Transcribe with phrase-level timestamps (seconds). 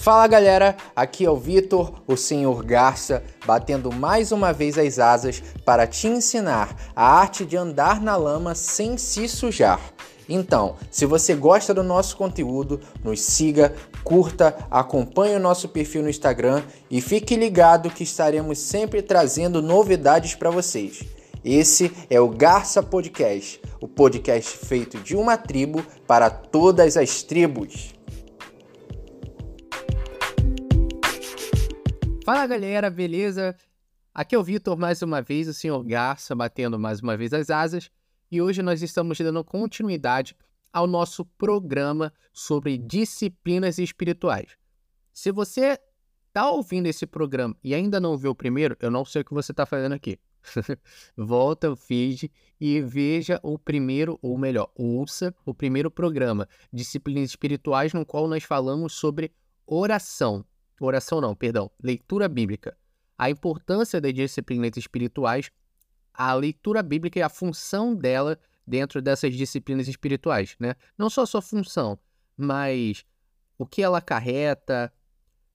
[0.00, 5.42] Fala galera, aqui é o Vitor, o Senhor Garça, batendo mais uma vez as asas
[5.62, 9.78] para te ensinar a arte de andar na lama sem se sujar.
[10.26, 16.08] Então, se você gosta do nosso conteúdo, nos siga, curta, acompanhe o nosso perfil no
[16.08, 21.04] Instagram e fique ligado que estaremos sempre trazendo novidades para vocês.
[21.44, 28.00] Esse é o Garça Podcast, o podcast feito de uma tribo para todas as tribos.
[32.32, 33.56] Fala galera, beleza?
[34.14, 37.50] Aqui é o Vitor mais uma vez, o senhor Garça batendo mais uma vez as
[37.50, 37.90] asas,
[38.30, 40.36] e hoje nós estamos dando continuidade
[40.72, 44.56] ao nosso programa sobre disciplinas espirituais.
[45.12, 45.76] Se você
[46.28, 49.34] está ouvindo esse programa e ainda não viu o primeiro, eu não sei o que
[49.34, 50.16] você está fazendo aqui.
[51.18, 57.92] Volta o feed e veja o primeiro, ou melhor, ouça o primeiro programa, Disciplinas Espirituais,
[57.92, 59.32] no qual nós falamos sobre
[59.66, 60.44] oração
[60.86, 62.76] oração não, perdão, leitura bíblica.
[63.18, 65.50] A importância das disciplinas espirituais,
[66.12, 70.74] a leitura bíblica e a função dela dentro dessas disciplinas espirituais, né?
[70.96, 71.98] Não só a sua função,
[72.36, 73.04] mas
[73.58, 74.92] o que ela acarreta,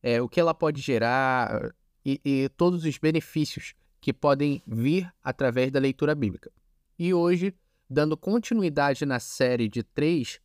[0.03, 1.73] é, o que ela pode gerar
[2.05, 6.51] e, e todos os benefícios que podem vir através da leitura bíblica.
[6.99, 7.55] E hoje,
[7.89, 10.39] dando continuidade na série de três,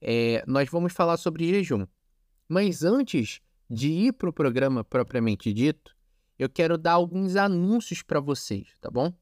[0.00, 1.86] é, nós vamos falar sobre jejum.
[2.48, 5.96] Mas antes de ir para o programa propriamente dito,
[6.36, 9.14] eu quero dar alguns anúncios para vocês, tá bom?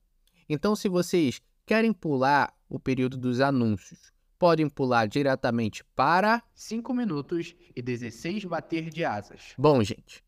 [0.49, 7.55] Então, se vocês querem pular o período dos anúncios, podem pular diretamente para 5 minutos
[7.77, 9.53] e 16 bater de asas.
[9.59, 10.25] Bom, gente,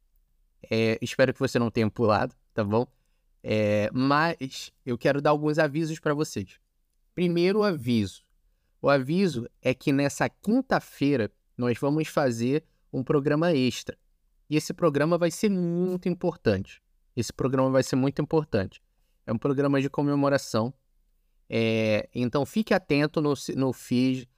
[0.70, 2.86] é, espero que você não tenha pulado, tá bom?
[3.42, 6.58] É, mas eu quero dar alguns avisos para vocês.
[7.14, 8.22] Primeiro aviso:
[8.82, 13.96] o aviso é que nessa quinta-feira nós vamos fazer um programa extra.
[14.50, 16.82] E esse programa vai ser muito importante.
[17.16, 18.82] Esse programa vai ser muito importante.
[19.24, 20.74] É um programa de comemoração.
[21.48, 24.28] É, então fique atento no, no feed,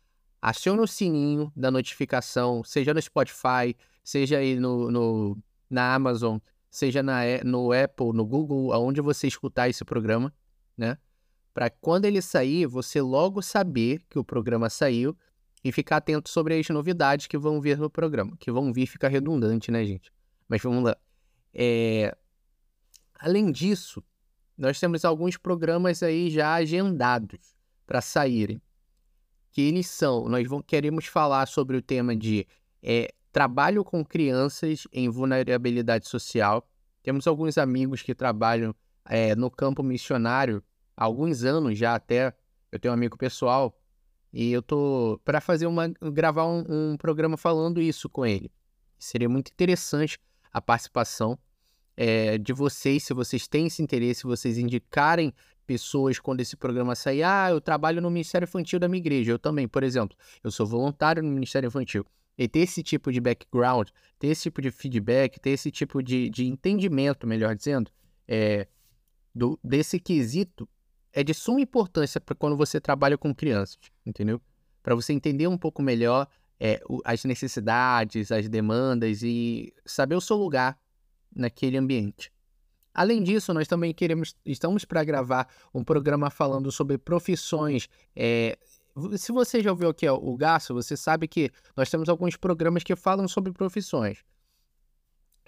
[0.41, 5.38] acione o sininho da notificação, seja no Spotify, seja aí no, no
[5.69, 6.38] na Amazon,
[6.70, 10.32] seja na, no Apple, no Google, aonde você escutar esse programa,
[10.76, 10.98] né?
[11.54, 15.16] Para quando ele sair, você logo saber que o programa saiu
[15.65, 18.37] e ficar atento sobre as novidades que vão vir no programa.
[18.39, 20.12] Que vão vir fica redundante, né, gente?
[20.49, 20.97] Mas vamos lá.
[21.55, 22.17] É...
[23.19, 24.03] Além disso,
[24.59, 27.55] nós temos alguns programas aí já agendados
[27.87, 28.61] para saírem.
[29.53, 32.47] Que eles são, nós vamos, queremos falar sobre o tema de
[32.83, 36.67] é, trabalho com crianças em vulnerabilidade social.
[37.03, 38.75] Temos alguns amigos que trabalham
[39.05, 40.62] é, no campo missionário
[40.97, 42.34] há alguns anos já até.
[42.71, 43.77] Eu tenho um amigo pessoal
[44.32, 48.50] e eu tô para fazer uma gravar um, um, programa falando isso com ele.
[48.98, 50.19] Seria muito interessante
[50.50, 51.38] a participação
[51.97, 55.34] é, de vocês, se vocês têm esse interesse, vocês indicarem
[55.66, 57.22] pessoas quando esse programa sair.
[57.22, 59.32] Ah, eu trabalho no Ministério Infantil da minha igreja.
[59.32, 62.04] Eu também, por exemplo, eu sou voluntário no Ministério Infantil.
[62.37, 63.88] E ter esse tipo de background,
[64.19, 67.91] ter esse tipo de feedback, ter esse tipo de, de entendimento, melhor dizendo,
[68.26, 68.66] é,
[69.34, 70.66] do, desse quesito
[71.12, 74.41] é de suma importância para quando você trabalha com crianças, entendeu?
[74.83, 76.27] Para você entender um pouco melhor
[76.59, 80.78] é, as necessidades, as demandas e saber o seu lugar
[81.34, 82.33] naquele ambiente.
[82.95, 87.89] Além disso, nós também queremos, estamos para gravar um programa falando sobre profissões.
[88.15, 88.59] É,
[89.17, 92.94] se você já ouviu aqui o Gasto, você sabe que nós temos alguns programas que
[92.94, 94.23] falam sobre profissões.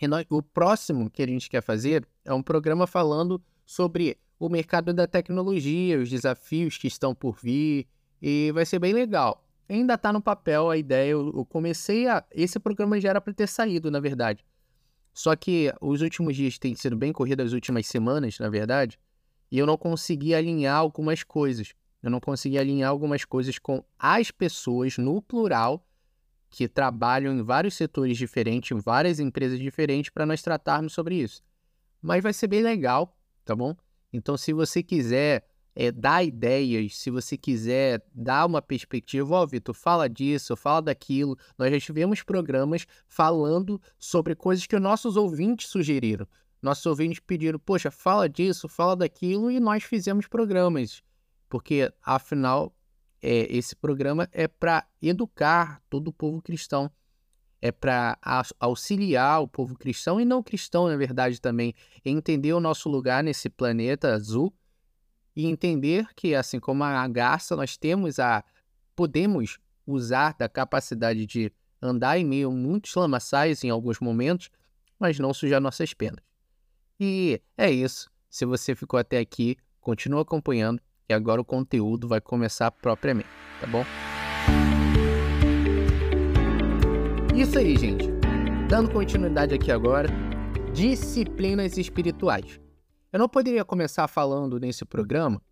[0.00, 4.50] E nós, o próximo que a gente quer fazer é um programa falando sobre o
[4.50, 7.86] mercado da tecnologia, os desafios que estão por vir,
[8.20, 9.42] e vai ser bem legal.
[9.66, 12.22] Ainda está no papel a ideia, eu, comecei a.
[12.30, 14.44] Esse programa já era para ter saído, na verdade.
[15.14, 18.98] Só que os últimos dias têm sido bem corridos, as últimas semanas, na verdade,
[19.50, 21.74] e eu não consegui alinhar algumas coisas.
[22.02, 25.86] Eu não consegui alinhar algumas coisas com as pessoas, no plural,
[26.50, 31.42] que trabalham em vários setores diferentes, em várias empresas diferentes, para nós tratarmos sobre isso.
[32.02, 33.74] Mas vai ser bem legal, tá bom?
[34.16, 35.44] Então, se você quiser
[35.74, 40.82] é, dar ideias, se você quiser dar uma perspectiva, ó, oh, Vitor, fala disso, fala
[40.82, 41.36] daquilo.
[41.58, 46.28] Nós já tivemos programas falando sobre coisas que nossos ouvintes sugeriram.
[46.62, 51.02] Nossos ouvintes pediram, poxa, fala disso, fala daquilo, e nós fizemos programas.
[51.48, 52.72] Porque, afinal,
[53.20, 56.88] é, esse programa é para educar todo o povo cristão
[57.64, 58.18] é para
[58.60, 61.74] auxiliar o povo cristão e não cristão, na verdade, também,
[62.04, 64.52] entender o nosso lugar nesse planeta azul
[65.34, 68.44] e entender que, assim como a garça, nós temos a.
[68.94, 71.50] podemos usar da capacidade de
[71.80, 74.50] andar em meio a muitos lamaçais em alguns momentos,
[74.98, 76.22] mas não sujar nossas penas.
[77.00, 78.10] E é isso.
[78.28, 83.66] Se você ficou até aqui, continua acompanhando e agora o conteúdo vai começar propriamente, tá
[83.66, 83.86] bom?
[87.36, 88.06] Isso aí, gente.
[88.68, 90.08] Dando continuidade aqui agora,
[90.72, 92.60] disciplinas espirituais.
[93.12, 95.42] Eu não poderia começar falando nesse programa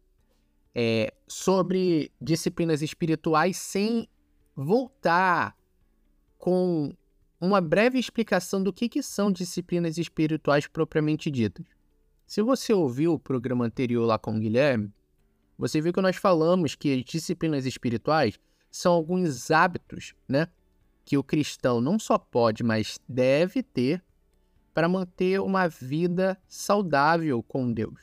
[0.73, 4.09] é, sobre disciplinas espirituais sem
[4.55, 5.57] voltar
[6.39, 6.95] com
[7.41, 11.67] uma breve explicação do que, que são disciplinas espirituais propriamente ditas.
[12.25, 14.93] Se você ouviu o programa anterior lá com o Guilherme,
[15.59, 18.39] você viu que nós falamos que as disciplinas espirituais
[18.71, 20.47] são alguns hábitos, né,
[21.05, 24.03] que o cristão não só pode, mas deve ter
[24.73, 28.01] para manter uma vida saudável com Deus.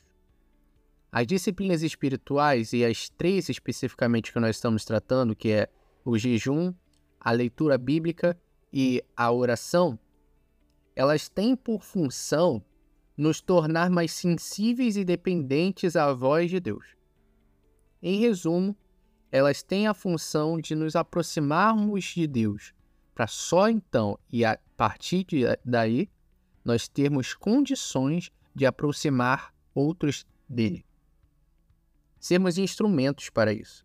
[1.10, 5.68] As disciplinas espirituais e as três especificamente que nós estamos tratando, que é
[6.04, 6.72] o jejum,
[7.18, 8.40] a leitura bíblica
[8.72, 9.98] e a oração,
[10.94, 12.64] elas têm por função
[13.16, 16.96] nos tornar mais sensíveis e dependentes à voz de Deus.
[18.02, 18.76] Em resumo,
[19.30, 22.72] elas têm a função de nos aproximarmos de Deus,
[23.20, 26.08] para só então e a partir de daí
[26.64, 30.86] nós termos condições de aproximar outros dele.
[32.18, 33.84] Sermos instrumentos para isso.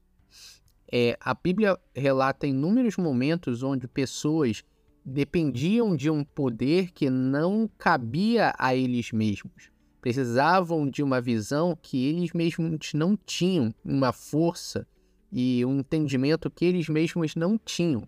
[0.90, 4.64] É, a Bíblia relata inúmeros momentos onde pessoas
[5.04, 9.70] dependiam de um poder que não cabia a eles mesmos.
[10.00, 14.88] Precisavam de uma visão que eles mesmos não tinham, uma força
[15.30, 18.08] e um entendimento que eles mesmos não tinham.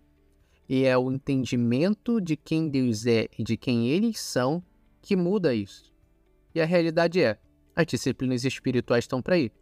[0.68, 4.62] E é o entendimento de quem Deus é e de quem eles são
[5.00, 5.94] que muda isso.
[6.54, 7.38] E a realidade é,
[7.74, 9.52] as disciplinas espirituais estão para ir.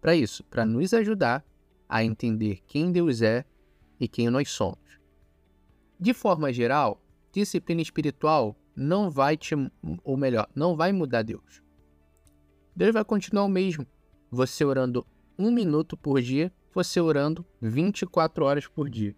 [0.00, 1.44] Para isso, para nos ajudar
[1.88, 3.44] a entender quem Deus é
[4.00, 4.98] e quem nós somos.
[5.98, 7.00] De forma geral,
[7.32, 9.54] disciplina espiritual não vai te,
[10.02, 11.62] ou melhor, não vai mudar Deus.
[12.74, 13.86] Deus vai continuar o mesmo.
[14.30, 15.06] Você orando
[15.38, 19.14] um minuto por dia, você orando 24 horas por dia.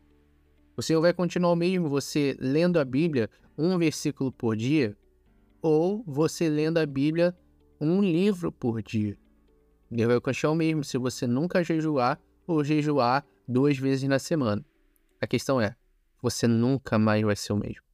[0.81, 3.29] Senhor vai continuar o mesmo, você lendo a Bíblia
[3.59, 4.97] um versículo por dia,
[5.61, 7.37] ou você lendo a Bíblia
[7.79, 9.19] um livro por dia.
[9.91, 14.65] Deus vai continuar o mesmo se você nunca jejuar ou jejuar duas vezes na semana.
[15.21, 15.77] A questão é,
[16.23, 17.85] você nunca mais vai ser o mesmo.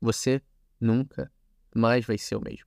[0.00, 0.42] Você
[0.78, 1.32] nunca
[1.74, 2.66] mais vai ser o mesmo.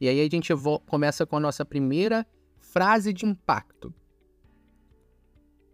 [0.00, 0.52] E aí a gente
[0.86, 2.26] começa com a nossa primeira
[2.58, 3.92] frase de impacto.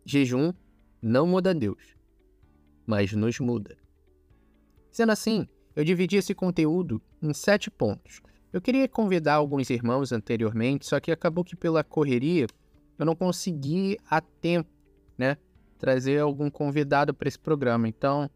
[0.04, 0.52] Jejum
[1.00, 1.96] não muda Deus,
[2.86, 3.76] mas nos muda.
[4.90, 8.20] Sendo assim, eu dividi esse conteúdo em sete pontos.
[8.52, 12.46] Eu queria convidar alguns irmãos anteriormente, só que acabou que pela correria
[12.98, 14.70] eu não consegui a tempo,
[15.16, 15.38] né,
[15.78, 17.88] trazer algum convidado para esse programa.
[17.88, 18.30] Então,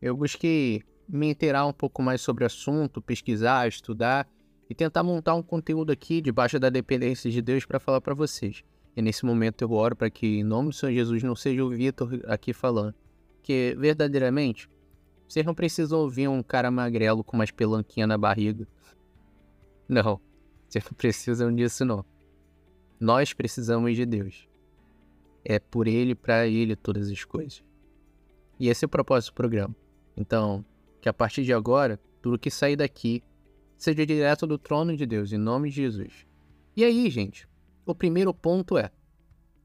[0.00, 4.28] eu busquei me inteirar um pouco mais sobre o assunto, pesquisar, estudar
[4.68, 8.64] e tentar montar um conteúdo aqui debaixo da dependência de Deus para falar para vocês.
[8.96, 11.70] E nesse momento eu oro para que, em nome do Senhor Jesus, não seja o
[11.70, 12.94] Vitor aqui falando,
[13.42, 14.70] que verdadeiramente
[15.28, 18.68] vocês não precisam ouvir um cara magrelo com umas pelanquinhas na barriga.
[19.88, 20.20] Não,
[20.68, 22.04] vocês não precisam disso não.
[23.00, 24.48] Nós precisamos de Deus.
[25.44, 27.64] É por Ele, para Ele todas as coisas.
[28.60, 29.74] E esse é o propósito do programa.
[30.16, 30.64] Então,
[31.00, 33.22] que a partir de agora, tudo que sair daqui
[33.76, 36.26] seja direto do trono de Deus, em nome de Jesus.
[36.76, 37.48] E aí, gente,
[37.84, 38.90] o primeiro ponto é: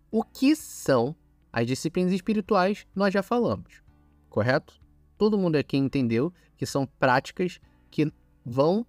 [0.09, 1.15] o que são
[1.57, 2.85] as disciplinas espirituais?
[2.95, 3.81] Nós já falamos,
[4.29, 4.79] correto?
[5.17, 7.59] Todo mundo aqui entendeu que são práticas
[7.89, 8.11] que
[8.45, 8.85] vão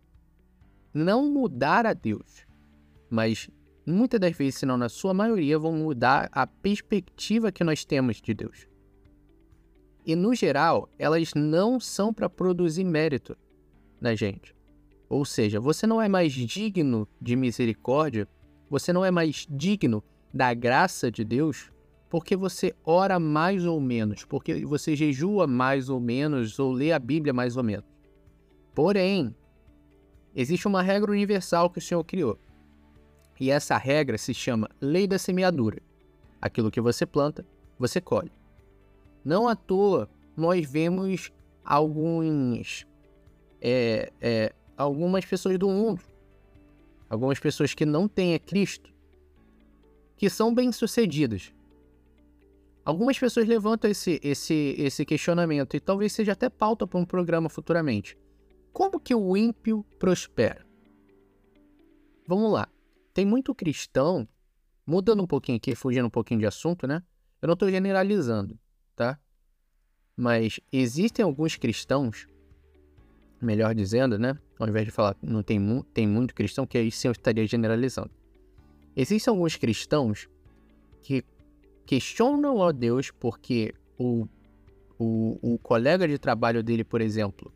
[0.92, 2.46] não mudar a Deus,
[3.08, 3.48] mas
[3.86, 8.20] muitas das vezes, se não na sua maioria, vão mudar a perspectiva que nós temos
[8.20, 8.68] de Deus.
[10.04, 13.34] E no geral, elas não são para produzir mérito
[13.98, 14.54] na gente.
[15.08, 18.28] Ou seja, você não é mais digno de misericórdia,
[18.68, 21.70] você não é mais digno da graça de Deus
[22.08, 26.98] porque você ora mais ou menos, porque você jejua mais ou menos ou lê a
[26.98, 27.84] Bíblia mais ou menos.
[28.74, 29.34] Porém,
[30.34, 32.38] existe uma regra universal que o Senhor criou.
[33.38, 35.80] E essa regra se chama lei da semeadura.
[36.40, 37.46] Aquilo que você planta,
[37.78, 38.32] você colhe.
[39.24, 41.32] Não à toa nós vemos
[41.64, 42.86] alguns,
[43.60, 46.00] é, é, algumas pessoas do mundo,
[47.10, 48.94] algumas pessoas que não têm a Cristo,
[50.16, 51.52] que são bem-sucedidas.
[52.88, 57.50] Algumas pessoas levantam esse, esse, esse questionamento e talvez seja até pauta para um programa
[57.50, 58.16] futuramente.
[58.72, 60.66] Como que o ímpio prospera?
[62.26, 62.66] Vamos lá.
[63.12, 64.26] Tem muito cristão,
[64.86, 67.02] mudando um pouquinho aqui, fugindo um pouquinho de assunto, né?
[67.42, 68.58] Eu não estou generalizando,
[68.96, 69.20] tá?
[70.16, 72.26] Mas existem alguns cristãos,
[73.38, 74.38] melhor dizendo, né?
[74.58, 77.46] Ao invés de falar não tem, mu tem muito cristão, que aí sim eu estaria
[77.46, 78.12] generalizando.
[78.96, 80.26] Existem alguns cristãos
[81.02, 81.22] que
[81.88, 84.28] questionam a Deus porque o,
[84.98, 87.50] o, o colega de trabalho dele, por exemplo,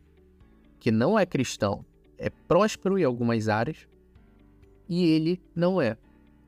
[0.79, 1.85] que não é cristão,
[2.17, 3.87] é próspero em algumas áreas
[4.89, 5.95] e ele não é.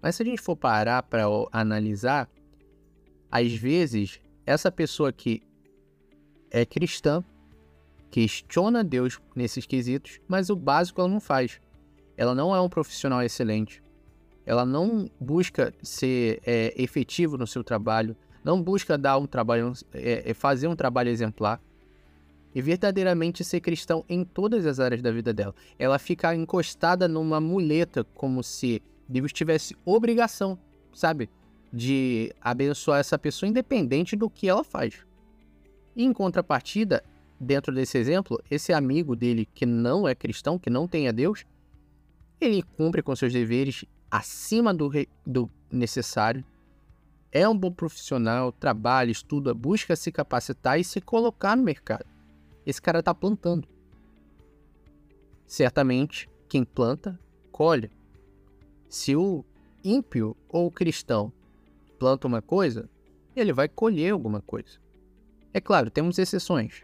[0.01, 2.27] Mas se a gente for parar para analisar,
[3.30, 5.44] às vezes essa pessoa que
[6.50, 7.24] é cristã
[8.10, 11.62] questiona Deus nesses quesitos, mas o básico ela não faz.
[12.18, 13.85] Ela não é um profissional excelente.
[14.46, 20.30] Ela não busca ser é, efetivo no seu trabalho, não busca dar um trabalho, é,
[20.30, 21.60] é, fazer um trabalho exemplar
[22.54, 25.54] e verdadeiramente ser cristão em todas as áreas da vida dela.
[25.80, 30.58] Ela fica encostada numa muleta como se Deus tivesse obrigação,
[30.94, 31.30] sabe,
[31.74, 35.06] de abençoar essa pessoa independente do que ela faz.
[35.98, 37.04] Em contrapartida,
[37.40, 41.46] dentro desse exemplo, esse amigo dele que não é cristão, que não tem a Deus,
[42.40, 43.86] ele cumpre com seus deveres
[44.17, 44.89] acima do,
[45.25, 46.43] do necessário,
[47.31, 52.05] é um bom profissional, trabalha, estuda, busca se capacitar e se colocar no mercado.
[52.65, 53.67] Esse cara está plantando.
[55.45, 57.19] Certamente, quem planta,
[57.51, 57.91] colhe.
[58.88, 59.43] Se o
[59.84, 61.31] ímpio ou o cristão
[62.00, 62.89] planta uma coisa,
[63.36, 64.79] ele vai colher alguma coisa.
[65.53, 66.84] É claro, temos exceções.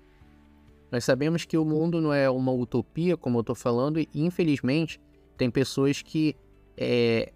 [0.91, 5.00] Nós sabemos que o mundo não é uma utopia, como eu estou falando, e infelizmente
[5.38, 6.35] tem pessoas que
[6.77, 7.31] é,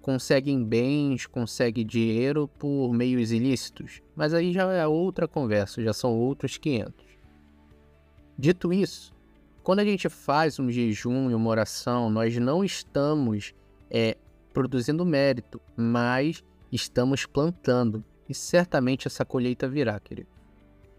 [0.00, 4.02] conseguem bens, conseguem dinheiro por meios ilícitos.
[4.14, 6.94] Mas aí já é outra conversa, já são outros 500.
[8.38, 9.14] Dito isso,
[9.62, 13.54] quando a gente faz um jejum e uma oração, nós não estamos
[13.90, 14.16] é,
[14.52, 18.04] produzindo mérito, mas estamos plantando.
[18.28, 20.28] E certamente essa colheita virá, querido.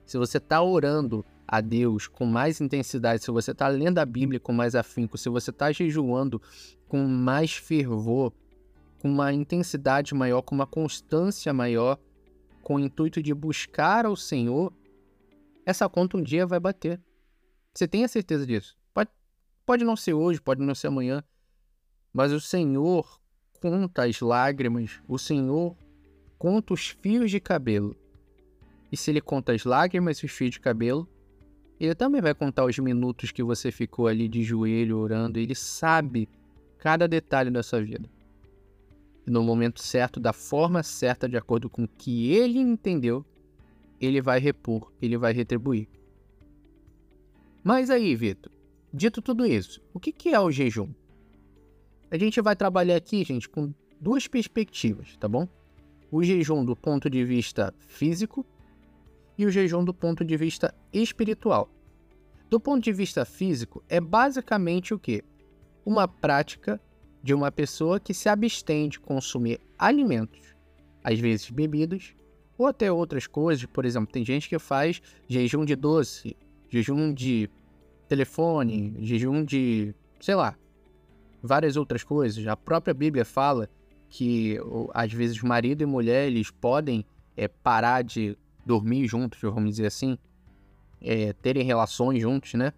[0.05, 4.39] Se você está orando a Deus com mais intensidade, se você está lendo a Bíblia
[4.39, 6.41] com mais afinco, se você está jejuando
[6.96, 8.32] com mais fervor,
[9.02, 12.00] com uma intensidade maior, com uma constância maior,
[12.64, 14.72] com o intuito de buscar ao Senhor,
[15.66, 17.02] essa conta um dia vai bater.
[17.74, 18.78] Você tem a certeza disso.
[18.94, 19.10] Pode,
[19.66, 21.22] pode não ser hoje, pode não ser amanhã,
[22.14, 23.20] mas o Senhor
[23.60, 25.75] conta as lágrimas, o Senhor
[26.40, 27.94] conta os fios de cabelo.
[28.90, 31.10] E se ele conta as lágrimas e os fios de cabelo,
[31.78, 35.38] ele também vai contar os minutos que você ficou ali de joelho orando.
[35.38, 36.30] Ele sabe
[36.86, 38.08] cada detalhe da sua vida.
[39.25, 43.25] E no momento certo, da forma certa, de acordo com o que ele entendeu,
[44.00, 45.89] ele vai repor, ele vai retribuir.
[47.63, 48.51] Mas aí, Vitor,
[48.94, 50.94] dito tudo isso, o que é o jejum?
[52.12, 55.50] A gente vai trabalhar aqui, gente, com duas perspectivas, tá bom?
[56.12, 58.46] O jejum do ponto de vista físico
[59.36, 61.68] e o jejum do ponto de vista espiritual.
[62.48, 65.24] Do ponto de vista físico, é basicamente o que?
[65.86, 66.82] Uma prática
[67.22, 70.56] de uma pessoa que se abstém de consumir alimentos,
[71.04, 72.13] às vezes bebidas,
[72.58, 73.65] ou até outras coisas.
[73.65, 76.36] Por exemplo, tem gente que faz jejum de doce,
[76.70, 77.50] jejum de
[78.08, 80.56] telefone, jejum de, sei lá,
[81.42, 82.46] várias outras coisas.
[82.48, 83.70] A própria Bíblia fala
[84.10, 84.58] que
[84.94, 90.18] às vezes marido e mulher eles podem é, parar de dormir juntos, vamos dizer assim,
[91.01, 92.74] é, terem relações juntos, né?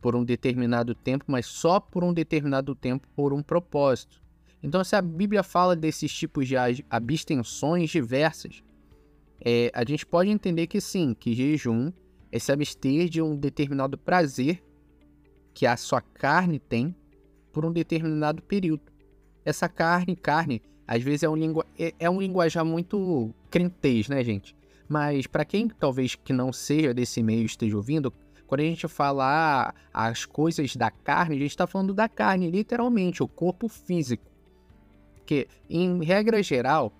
[0.00, 4.22] Por um determinado tempo, mas só por um determinado tempo, por um propósito.
[4.62, 6.54] Então, se a Bíblia fala desses tipos de
[6.90, 8.62] abstenções diversas,
[9.40, 11.92] é, a gente pode entender que sim, que jejum
[12.30, 14.62] é se abster de um determinado prazer
[15.54, 16.94] que a sua carne tem
[17.52, 18.92] por um determinado período.
[19.44, 21.64] Essa carne, carne, às vezes é um, lingu...
[21.78, 24.56] é, é um linguajar muito crentez, né, gente?
[24.88, 28.12] Mas para quem talvez que não seja desse meio esteja ouvindo,
[28.48, 32.50] quando a gente fala ah, as coisas da carne, a gente está falando da carne,
[32.50, 34.24] literalmente, o corpo físico.
[35.26, 36.90] Que, em regra geral,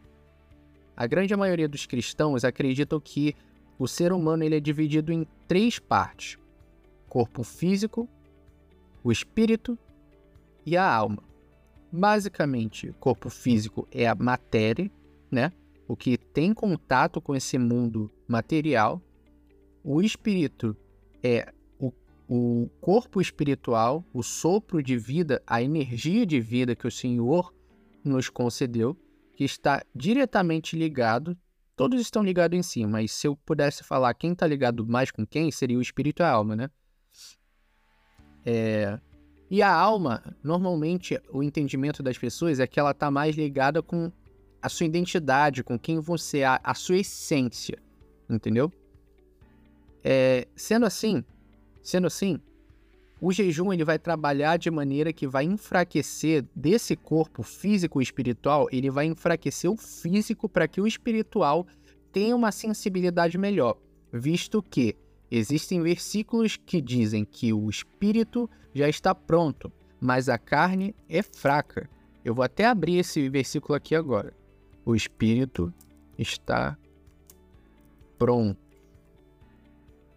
[0.94, 3.34] a grande maioria dos cristãos acreditam que
[3.78, 6.38] o ser humano ele é dividido em três partes:
[7.08, 8.06] corpo físico,
[9.02, 9.78] o espírito
[10.66, 11.22] e a alma.
[11.90, 14.90] Basicamente, corpo físico é a matéria,
[15.30, 15.50] né?
[15.88, 19.00] O que tem contato com esse mundo material.
[19.82, 20.76] O espírito
[21.22, 21.92] é o,
[22.28, 27.54] o corpo espiritual, o sopro de vida, a energia de vida que o Senhor
[28.04, 28.96] nos concedeu,
[29.34, 31.36] que está diretamente ligado
[31.78, 35.24] Todos estão ligados em si, mas se eu pudesse falar quem está ligado mais com
[35.24, 36.68] quem, seria o espírito e a alma, né?
[38.44, 38.98] É...
[39.48, 44.10] E a alma, normalmente, o entendimento das pessoas é que ela está mais ligada com
[44.60, 47.78] a sua identidade, com quem você é, a sua essência,
[48.28, 48.72] entendeu?
[50.04, 51.24] É, sendo assim,
[51.82, 52.40] sendo assim,
[53.20, 58.68] o jejum ele vai trabalhar de maneira que vai enfraquecer desse corpo físico e espiritual,
[58.70, 61.66] ele vai enfraquecer o físico para que o espiritual
[62.12, 63.76] tenha uma sensibilidade melhor,
[64.12, 64.94] visto que
[65.30, 71.90] existem versículos que dizem que o espírito já está pronto, mas a carne é fraca.
[72.24, 74.32] Eu vou até abrir esse versículo aqui agora.
[74.84, 75.72] O espírito
[76.16, 76.78] está
[78.16, 78.67] pronto.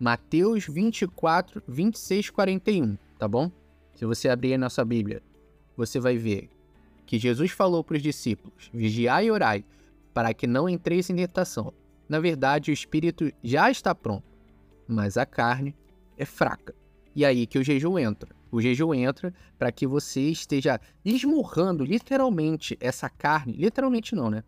[0.01, 3.51] Mateus 24, 26, 41, tá bom?
[3.93, 5.21] Se você abrir a nossa Bíblia,
[5.77, 6.49] você vai ver
[7.05, 9.63] que Jesus falou para os discípulos: Vigiai e orai,
[10.11, 11.71] para que não entreis em tentação.
[12.09, 14.23] Na verdade, o espírito já está pronto,
[14.87, 15.75] mas a carne
[16.17, 16.73] é fraca.
[17.15, 18.35] E aí que o jejum entra.
[18.51, 24.43] O jejum entra para que você esteja esmurrando literalmente essa carne, literalmente não, né?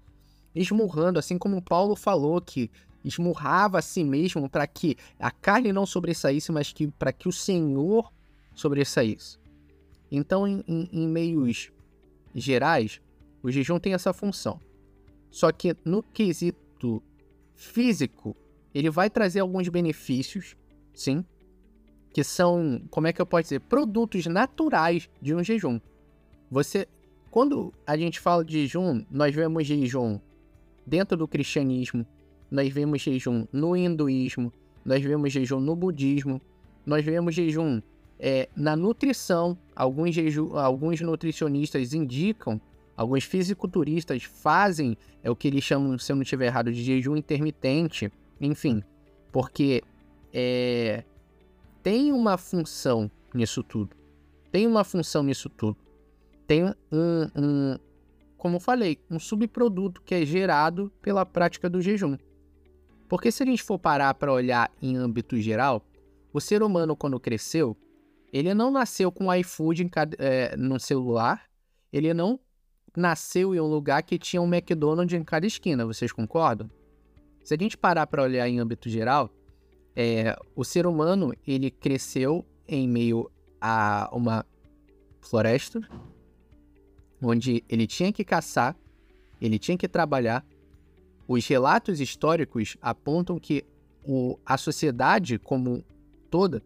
[0.55, 2.71] Esmurrando, assim como Paulo falou que
[3.03, 7.31] esmurrava a si mesmo para que a carne não sobressaísse, mas que para que o
[7.31, 8.11] Senhor
[8.55, 9.37] sobressaísse.
[10.11, 11.71] Então, em, em, em meios
[12.35, 13.01] gerais,
[13.41, 14.59] o jejum tem essa função.
[15.29, 17.01] Só que no quesito
[17.55, 18.35] físico,
[18.73, 20.55] ele vai trazer alguns benefícios,
[20.93, 21.25] sim,
[22.13, 25.79] que são, como é que eu posso dizer, produtos naturais de um jejum.
[26.49, 26.87] Você,
[27.31, 30.19] quando a gente fala de jejum, nós vemos jejum
[30.85, 32.05] dentro do cristianismo,
[32.53, 34.53] nós vemos jejum no hinduísmo,
[34.85, 36.39] nós vemos jejum no budismo,
[36.85, 37.81] nós vemos jejum
[38.19, 39.57] é, na nutrição.
[39.75, 42.61] Alguns, jeju, alguns nutricionistas indicam,
[42.95, 47.15] alguns fisiculturistas fazem é o que eles chamam, se eu não estiver errado, de jejum
[47.15, 48.83] intermitente, enfim,
[49.31, 49.81] porque
[50.31, 51.03] é,
[51.81, 53.95] tem uma função nisso tudo.
[54.51, 55.77] Tem uma função nisso tudo.
[56.45, 56.75] Tem um,
[57.35, 57.79] um
[58.37, 62.15] como eu falei, um subproduto que é gerado pela prática do jejum.
[63.13, 65.85] Porque se a gente for parar para olhar em âmbito geral,
[66.33, 67.77] o ser humano, quando cresceu,
[68.33, 69.87] ele não nasceu com iFood
[70.17, 71.43] é, no celular,
[71.91, 72.39] ele não
[72.97, 76.67] nasceu em um lugar que tinha um McDonald's em cada esquina, vocês concordam?
[77.43, 79.29] Se a gente parar para olhar em âmbito geral,
[79.95, 83.29] é, o ser humano ele cresceu em meio
[83.61, 84.43] a uma
[85.21, 85.79] floresta,
[87.21, 88.75] onde ele tinha que caçar,
[89.39, 90.43] ele tinha que trabalhar,
[91.27, 93.65] os relatos históricos apontam que
[94.05, 95.83] o, a sociedade como
[96.29, 96.61] toda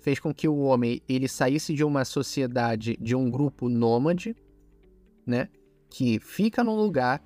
[0.00, 4.36] fez com que o homem ele saísse de uma sociedade, de um grupo nômade,
[5.26, 5.48] né,
[5.88, 7.22] que fica num lugar,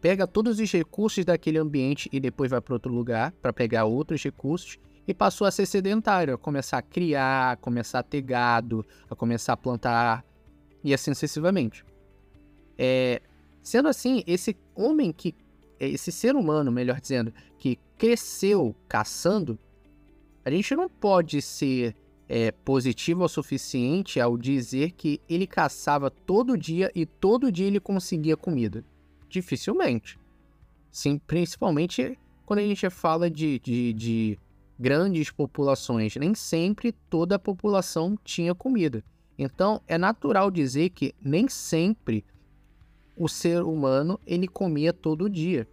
[0.00, 4.22] pega todos os recursos daquele ambiente e depois vai para outro lugar para pegar outros
[4.22, 8.84] recursos e passou a ser sedentário, a começar a criar, a começar a ter gado,
[9.08, 10.24] a começar a plantar
[10.82, 11.84] e assim sucessivamente.
[12.76, 13.20] É,
[13.68, 15.34] Sendo assim, esse homem que.
[15.80, 19.56] Esse ser humano, melhor dizendo, que cresceu caçando,
[20.44, 21.94] a gente não pode ser
[22.28, 27.78] é, positivo o suficiente ao dizer que ele caçava todo dia e todo dia ele
[27.78, 28.84] conseguia comida.
[29.28, 30.18] Dificilmente.
[30.90, 34.38] Sim, principalmente quando a gente fala de, de, de
[34.78, 36.14] grandes populações.
[36.16, 39.02] Nem sempre toda a população tinha comida.
[39.38, 42.24] Então, é natural dizer que nem sempre
[43.18, 45.66] o ser humano ele comia todo dia.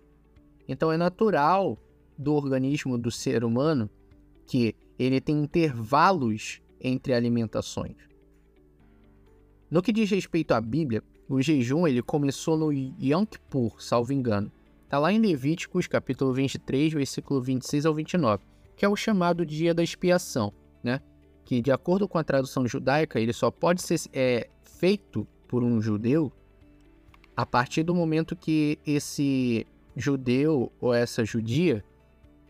[0.68, 1.78] Então é natural
[2.18, 3.90] do organismo do ser humano
[4.48, 7.96] que ele tem intervalos entre alimentações.
[9.70, 14.52] No que diz respeito à Bíblia, o jejum ele começou no Yom Kippur, salvo engano.
[14.84, 18.44] Está lá em Levíticos, capítulo 23, versículo 26 ao 29,
[18.76, 20.54] que é o chamado dia da expiação,
[20.84, 21.02] né?
[21.44, 25.82] Que, de acordo com a tradução judaica, ele só pode ser é, feito por um
[25.82, 26.32] judeu
[27.36, 31.84] a partir do momento que esse judeu ou essa judia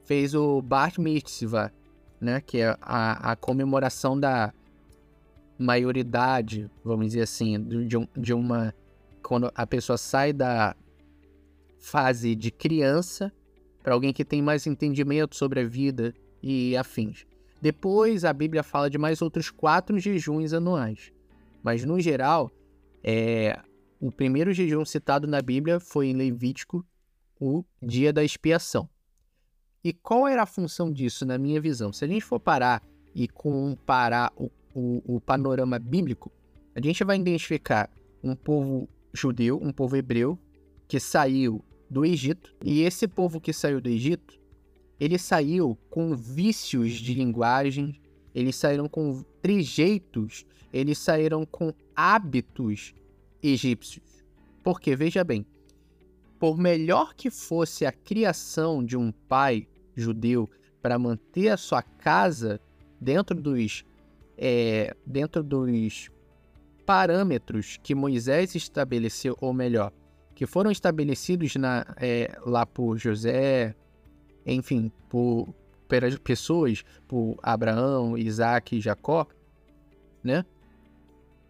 [0.04, 1.72] fez o Bar Mitzvah,
[2.22, 4.54] né, que é a, a comemoração da
[5.58, 8.74] maioridade, vamos dizer assim, de, um, de uma
[9.24, 10.76] quando a pessoa sai da
[11.80, 13.34] fase de criança
[13.82, 17.26] para alguém que tem mais entendimento sobre a vida e afins.
[17.60, 21.12] Depois a Bíblia fala de mais outros quatro jejuns anuais,
[21.64, 22.52] mas no geral
[23.04, 23.60] é,
[24.00, 26.86] o primeiro jejum citado na Bíblia foi em Levítico,
[27.40, 28.90] o dia da expiação.
[29.84, 31.94] E qual era a função disso, na minha visão?
[31.94, 32.82] Se a gente for parar
[33.14, 36.32] e comparar o, o, o panorama bíblico,
[36.74, 37.90] a gente vai identificar
[38.24, 40.40] um povo judeu, um povo hebreu,
[40.88, 42.56] que saiu do Egito.
[42.64, 44.40] E esse povo que saiu do Egito,
[45.00, 48.02] ele saiu com vícios de linguagem,
[48.34, 52.94] eles saíram com trejeitos, eles saíram com hábitos
[53.54, 54.24] egípcios.
[54.64, 55.46] Porque, veja bem,
[56.40, 60.50] por melhor que fosse a criação de um pai judeu
[60.82, 62.60] para manter a sua casa
[63.00, 63.86] dentro dos
[64.38, 66.10] é, dentro dos
[66.86, 69.92] parâmetros que Moisés estabeleceu, ou melhor,
[70.36, 73.74] que foram estabelecidos na, é, lá por José,
[74.46, 75.48] enfim, por,
[75.88, 79.26] por pessoas, por Abraão, Isaac e Jacó,
[80.24, 80.46] né?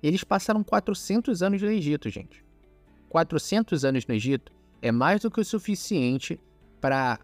[0.05, 2.45] Eles passaram 400 anos no Egito, gente.
[3.09, 6.39] 400 anos no Egito é mais do que o suficiente
[6.79, 7.17] para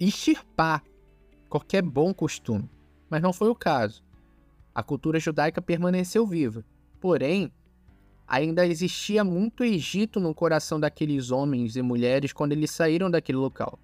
[0.00, 0.82] extirpar
[1.48, 2.68] qualquer bom costume.
[3.08, 4.02] Mas não foi o caso.
[4.74, 6.64] A cultura judaica permaneceu viva.
[7.00, 7.52] Porém,
[8.26, 13.78] ainda existia muito Egito no coração daqueles homens e mulheres quando eles saíram daquele local.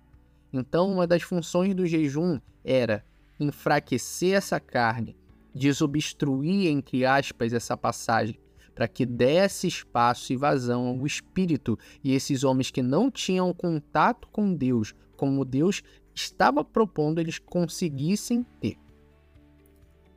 [0.53, 3.05] Então, uma das funções do jejum era
[3.38, 5.16] enfraquecer essa carne,
[5.55, 8.39] desobstruir, entre aspas, essa passagem,
[8.75, 14.29] para que desse espaço e vazão ao espírito e esses homens que não tinham contato
[14.29, 15.83] com Deus, como Deus
[16.15, 18.79] estava propondo, eles conseguissem ter.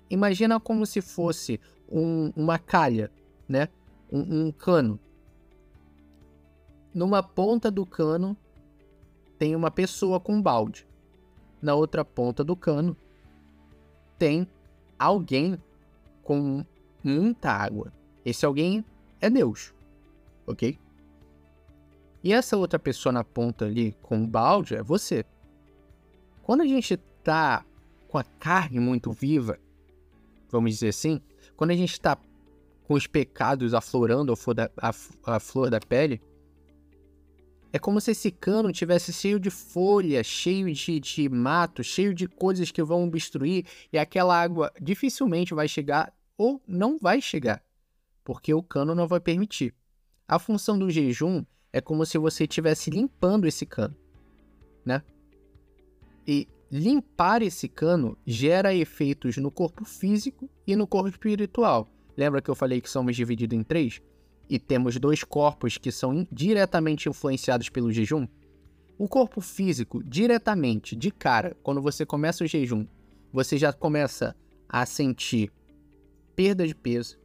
[0.10, 3.12] Imagina como se fosse um, uma calha,
[3.48, 3.68] né?
[4.12, 5.00] Um, um cano.
[6.94, 8.38] Numa ponta do cano
[9.38, 10.88] tem uma pessoa com um balde.
[11.62, 12.96] Na outra ponta do cano
[14.18, 14.48] tem
[15.04, 15.58] alguém
[16.24, 16.66] com
[17.04, 17.92] muita água.
[18.26, 18.84] Esse alguém
[19.20, 19.74] é Deus,
[20.48, 20.78] ok?
[22.24, 25.26] E essa outra pessoa na ponta ali com o balde é você.
[26.42, 27.66] Quando a gente tá
[28.08, 29.60] com a carne muito viva,
[30.50, 31.22] vamos dizer assim,
[31.58, 32.18] quando a gente está
[32.88, 34.92] com os pecados aflorando a flor da, a,
[35.26, 36.22] a flor da pele,
[37.76, 42.28] é como se esse cano tivesse cheio de folha, cheio de, de mato, cheio de
[42.28, 47.64] coisas que vão obstruir e aquela água dificilmente vai chegar ou não vai chegar,
[48.24, 49.74] porque o cano não vai permitir.
[50.28, 53.98] A função do jejum é como se você estivesse limpando esse cano,
[54.86, 55.02] né?
[56.28, 61.88] E limpar esse cano gera efeitos no corpo físico e no corpo espiritual.
[62.16, 64.00] Lembra que eu falei que somos divididos em três?
[64.50, 68.28] E temos dois corpos que são diretamente influenciados pelo jejum?
[68.98, 72.86] O corpo físico, diretamente, de cara, quando você começa o jejum,
[73.32, 74.36] você já começa
[74.70, 75.52] a sentir
[76.36, 77.18] perda de peso.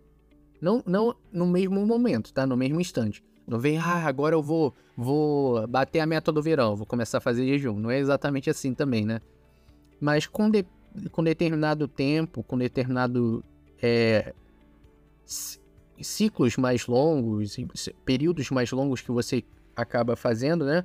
[0.60, 2.46] Não, não no mesmo momento, tá?
[2.46, 3.22] No mesmo instante.
[3.46, 7.20] Não vem, ah, agora eu vou, vou bater a meta do verão, vou começar a
[7.20, 7.78] fazer jejum.
[7.78, 9.20] Não é exatamente assim também, né?
[10.00, 10.66] Mas com, de,
[11.10, 13.42] com determinado tempo, com determinado
[13.80, 14.34] é,
[16.02, 17.56] ciclos mais longos,
[18.04, 19.42] períodos mais longos que você
[19.74, 20.84] acaba fazendo, né?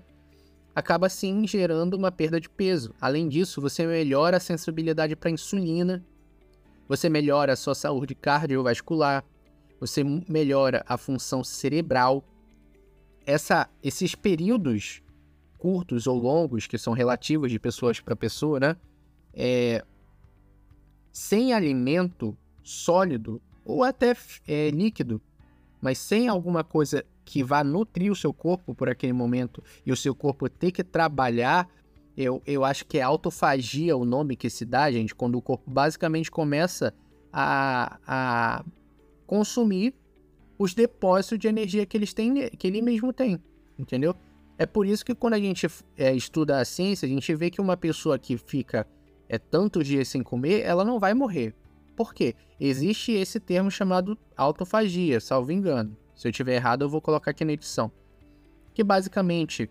[0.76, 2.93] Acaba sim gerando uma perda de peso.
[2.99, 6.04] Além disso, você melhora a sensibilidade para insulina,
[6.88, 9.23] você melhora a sua saúde cardiovascular,
[9.80, 12.23] você melhora a função cerebral.
[13.26, 15.02] Essa, esses períodos
[15.58, 18.76] curtos ou longos, que são relativos de pessoas para pessoa, né?
[19.34, 19.84] é,
[21.12, 24.15] sem alimento sólido ou até
[24.47, 25.21] é, líquido,
[25.82, 29.95] mas sem alguma coisa que vá nutrir o seu corpo por aquele momento e o
[29.95, 31.69] seu corpo ter que trabalhar,
[32.15, 35.69] eu, eu acho que é autofagia o nome que se dá, gente, quando o corpo
[35.69, 36.93] basicamente começa
[37.32, 38.65] a, a
[39.26, 39.93] consumir
[40.58, 43.41] os depósitos de energia que, eles têm, que ele mesmo tem,
[43.78, 44.15] entendeu?
[44.58, 47.60] É por isso que quando a gente é, estuda a ciência, a gente vê que
[47.60, 48.88] uma pessoa que fica
[49.28, 51.56] é tantos dias sem comer, ela não vai morrer.
[51.96, 52.36] Por quê?
[52.60, 55.96] Existe esse termo chamado autofagia, salvo engano.
[56.16, 57.92] Se eu tiver errado, eu vou colocar aqui na edição.
[58.74, 59.70] Que basicamente,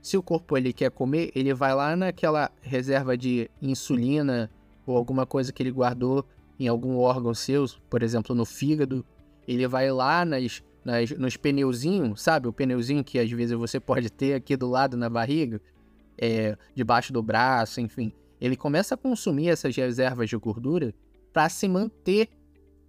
[0.00, 4.50] se o corpo ele quer comer, ele vai lá naquela reserva de insulina
[4.86, 6.24] ou alguma coisa que ele guardou
[6.58, 9.04] em algum órgão seu, por exemplo, no fígado.
[9.46, 12.48] Ele vai lá nas, nas, nos pneuzinhos, sabe?
[12.48, 15.60] O pneuzinho que às vezes você pode ter aqui do lado na barriga,
[16.18, 20.94] é, debaixo do braço, enfim ele começa a consumir essas reservas de gordura
[21.36, 22.30] para se manter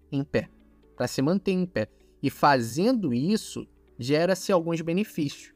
[0.10, 0.50] em pé,
[0.96, 1.90] para se manter em pé.
[2.24, 3.68] E fazendo isso,
[4.00, 5.54] gera-se alguns benefícios.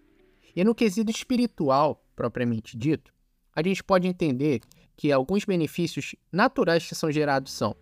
[0.54, 3.14] E no quesito espiritual, propriamente dito,
[3.56, 4.60] a gente pode entender
[4.98, 7.74] que alguns benefícios naturais que são gerados são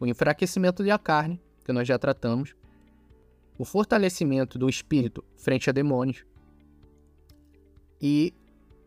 [0.00, 2.56] o enfraquecimento da carne, que nós já tratamos,
[3.56, 6.26] o fortalecimento do espírito frente a demônios
[8.02, 8.34] e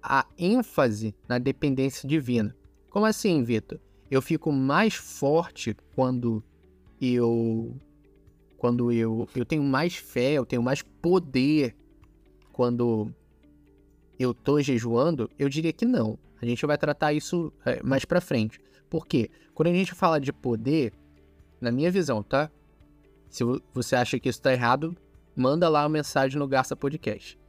[0.03, 2.53] a ênfase na dependência divina.
[2.89, 3.79] Como assim, Vitor?
[4.09, 6.43] Eu fico mais forte quando
[7.01, 7.75] eu
[8.57, 11.75] quando eu eu tenho mais fé, eu tenho mais poder
[12.51, 13.11] quando
[14.17, 15.29] eu tô jejuando?
[15.39, 16.19] Eu diria que não.
[16.41, 18.59] A gente vai tratar isso é, mais para frente.
[18.89, 19.29] Por quê?
[19.53, 20.93] Quando a gente fala de poder,
[21.61, 22.49] na minha visão, tá?
[23.29, 23.43] Se
[23.73, 24.95] você acha que isso tá errado,
[25.35, 27.39] manda lá uma mensagem no Garça Podcast.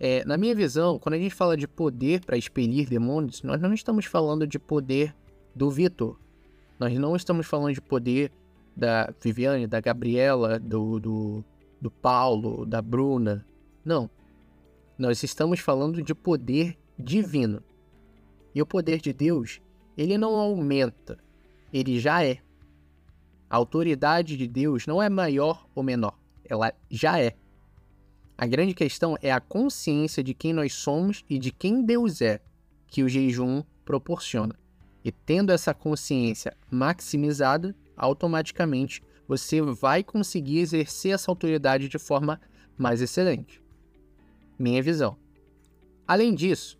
[0.00, 3.72] É, na minha visão, quando a gente fala de poder para expelir demônios, nós não
[3.72, 5.14] estamos falando de poder
[5.58, 6.16] do Vitor.
[6.78, 8.32] Nós não estamos falando de poder
[8.74, 11.44] da Viviane, da Gabriela, do, do,
[11.80, 13.44] do Paulo, da Bruna.
[13.84, 14.08] Não.
[14.96, 17.62] Nós estamos falando de poder divino.
[18.54, 19.60] E o poder de Deus,
[19.96, 21.18] ele não aumenta,
[21.72, 22.38] ele já é.
[23.50, 27.34] A autoridade de Deus não é maior ou menor, ela já é.
[28.36, 32.40] A grande questão é a consciência de quem nós somos e de quem Deus é,
[32.86, 34.54] que o jejum proporciona.
[35.08, 42.38] E tendo essa consciência maximizada, automaticamente você vai conseguir exercer essa autoridade de forma
[42.76, 43.62] mais excelente.
[44.58, 45.16] Minha visão.
[46.06, 46.78] Além disso,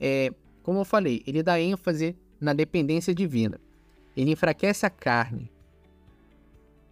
[0.00, 3.60] é, como eu falei, ele dá ênfase na dependência divina.
[4.16, 5.52] Ele enfraquece a carne.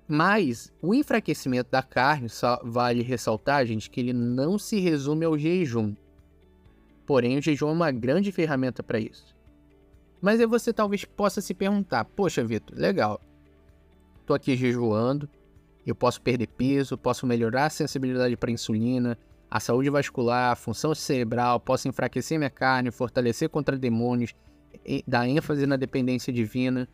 [0.06, 5.38] Mas o enfraquecimento da carne, só vale ressaltar, gente, que ele não se resume ao
[5.38, 5.96] jejum.
[7.06, 9.37] Porém, o jejum é uma grande ferramenta para isso.
[10.20, 13.20] Mas aí você talvez possa se perguntar: Poxa, Vitor, legal.
[14.26, 15.28] Tô aqui jejuando,
[15.86, 19.18] eu posso perder peso, posso melhorar a sensibilidade para insulina,
[19.50, 24.34] a saúde vascular, a função cerebral, posso enfraquecer minha carne, fortalecer contra demônios,
[25.06, 26.86] dar ênfase na dependência divina.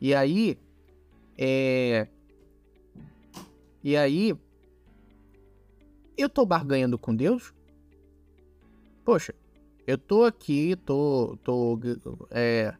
[0.00, 0.58] E aí,
[1.36, 2.08] é.
[3.82, 4.34] E aí,
[6.16, 7.52] eu tô barganhando com Deus?
[9.04, 9.34] Poxa,
[9.86, 11.78] eu tô aqui, tô, tô,
[12.30, 12.74] é,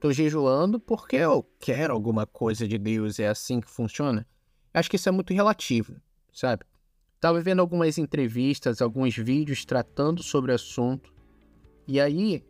[0.00, 4.26] tô jejuando porque eu quero alguma coisa de Deus, é assim que funciona.
[4.72, 5.96] Acho que isso é muito relativo,
[6.32, 6.64] sabe?
[7.20, 11.12] Tava vendo algumas entrevistas, alguns vídeos tratando sobre o assunto,
[11.86, 12.42] e aí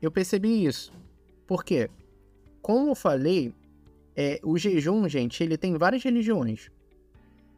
[0.00, 0.92] eu percebi isso.
[1.46, 1.90] Por quê?
[2.62, 3.54] Como eu falei,
[4.14, 6.70] é, o jejum, gente, ele tem várias religiões.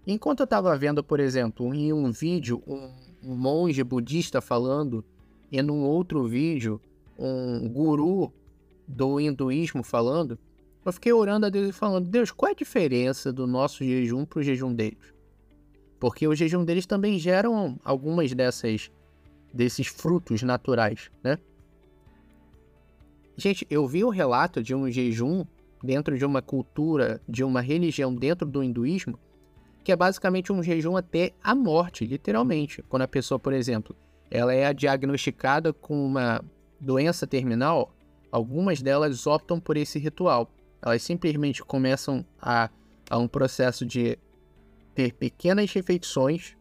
[0.07, 5.05] Enquanto eu estava vendo, por exemplo, em um vídeo, um monge budista falando
[5.50, 6.80] e num outro vídeo
[7.18, 8.32] um guru
[8.86, 10.38] do hinduísmo falando,
[10.84, 14.24] eu fiquei orando a Deus e falando: Deus, qual é a diferença do nosso jejum
[14.24, 15.14] para o jejum deles?
[15.98, 18.90] Porque o jejum deles também geram algumas dessas
[19.52, 21.36] desses frutos naturais, né?
[23.36, 25.44] Gente, eu vi o relato de um jejum
[25.82, 29.18] dentro de uma cultura, de uma religião dentro do hinduísmo,
[29.82, 32.82] que é basicamente um jejum até a morte, literalmente.
[32.82, 33.96] Quando a pessoa, por exemplo,
[34.30, 36.42] ela é diagnosticada com uma
[36.80, 37.92] doença terminal,
[38.30, 40.50] algumas delas optam por esse ritual.
[40.80, 42.70] Elas simplesmente começam a,
[43.10, 44.18] a um processo de
[44.94, 46.56] ter pequenas refeições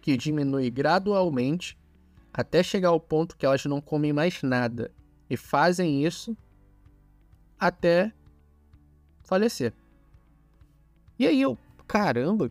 [0.00, 1.76] que diminui gradualmente
[2.32, 4.92] até chegar ao ponto que elas não comem mais nada
[5.28, 6.36] e fazem isso
[7.58, 8.12] até
[9.24, 9.72] falecer.
[11.18, 12.50] E aí eu, caramba,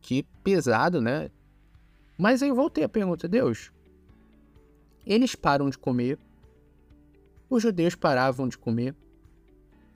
[0.00, 1.30] que pesado, né?
[2.20, 3.72] Mas aí eu voltei a pergunta, Deus,
[5.06, 6.18] eles param de comer,
[7.48, 8.94] os judeus paravam de comer.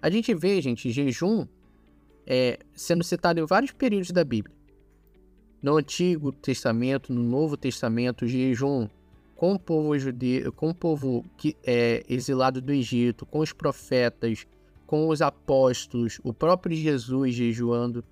[0.01, 1.47] A gente vê, gente, jejum
[2.27, 4.57] é, sendo citado em vários períodos da Bíblia.
[5.63, 8.89] No Antigo Testamento, no Novo Testamento, jejum
[9.37, 14.47] com o povo judeu, com o povo que é exilado do Egito, com os profetas,
[14.87, 18.03] com os apóstolos, o próprio Jesus jejuando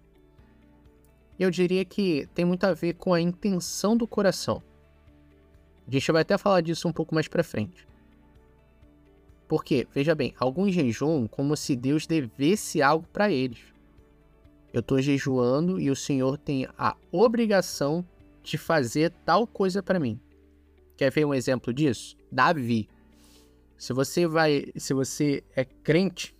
[1.39, 4.63] eu diria que tem muito a ver com a intenção do coração.
[5.87, 7.87] A gente vai até falar disso um pouco mais para frente.
[9.49, 13.61] Porque, veja bem, alguns jejum como se Deus devesse algo para eles.
[14.73, 18.05] Eu estou jejuando e o Senhor tem a obrigação
[18.43, 20.19] de fazer tal coisa para mim.
[20.97, 22.17] Quer ver um exemplo disso?
[22.31, 22.89] Davi.
[23.77, 26.35] Se você vai, se você é crente,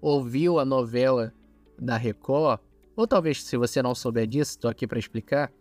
[0.00, 1.32] ouviu a novela
[1.78, 2.60] da Record,
[2.96, 5.52] ou talvez se você não souber disso, estou aqui para explicar.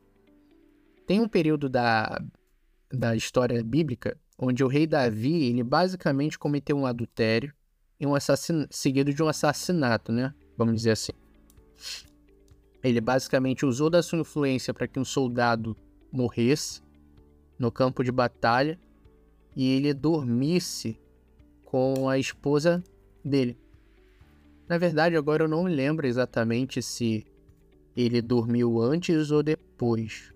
[1.06, 2.22] Tem um período da,
[2.92, 7.54] da história bíblica onde o rei Davi, ele basicamente cometeu um adultério
[8.00, 8.14] e um
[8.70, 10.34] seguido de um assassinato, né?
[10.58, 11.12] Vamos dizer assim.
[12.82, 15.76] Ele basicamente usou da sua influência para que um soldado
[16.10, 16.82] morresse
[17.58, 18.80] no campo de batalha
[19.54, 20.98] e ele dormisse
[21.66, 22.82] com a esposa
[23.24, 23.58] dele.
[24.70, 27.26] Na verdade, agora eu não lembro exatamente se
[27.98, 30.32] ele dormiu antes ou depois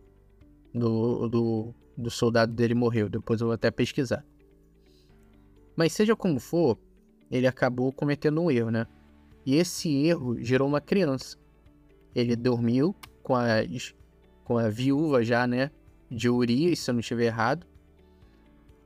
[0.73, 3.07] do, do, do soldado dele morreu.
[3.07, 4.25] Depois eu vou até pesquisar.
[5.75, 6.79] Mas seja como for,
[7.29, 8.87] ele acabou cometendo um erro, né?
[9.45, 11.37] E esse erro gerou uma criança.
[12.15, 13.93] Ele dormiu com, as,
[14.43, 15.69] com a viúva já, né?
[16.09, 17.67] De Urias, se eu não estiver errado.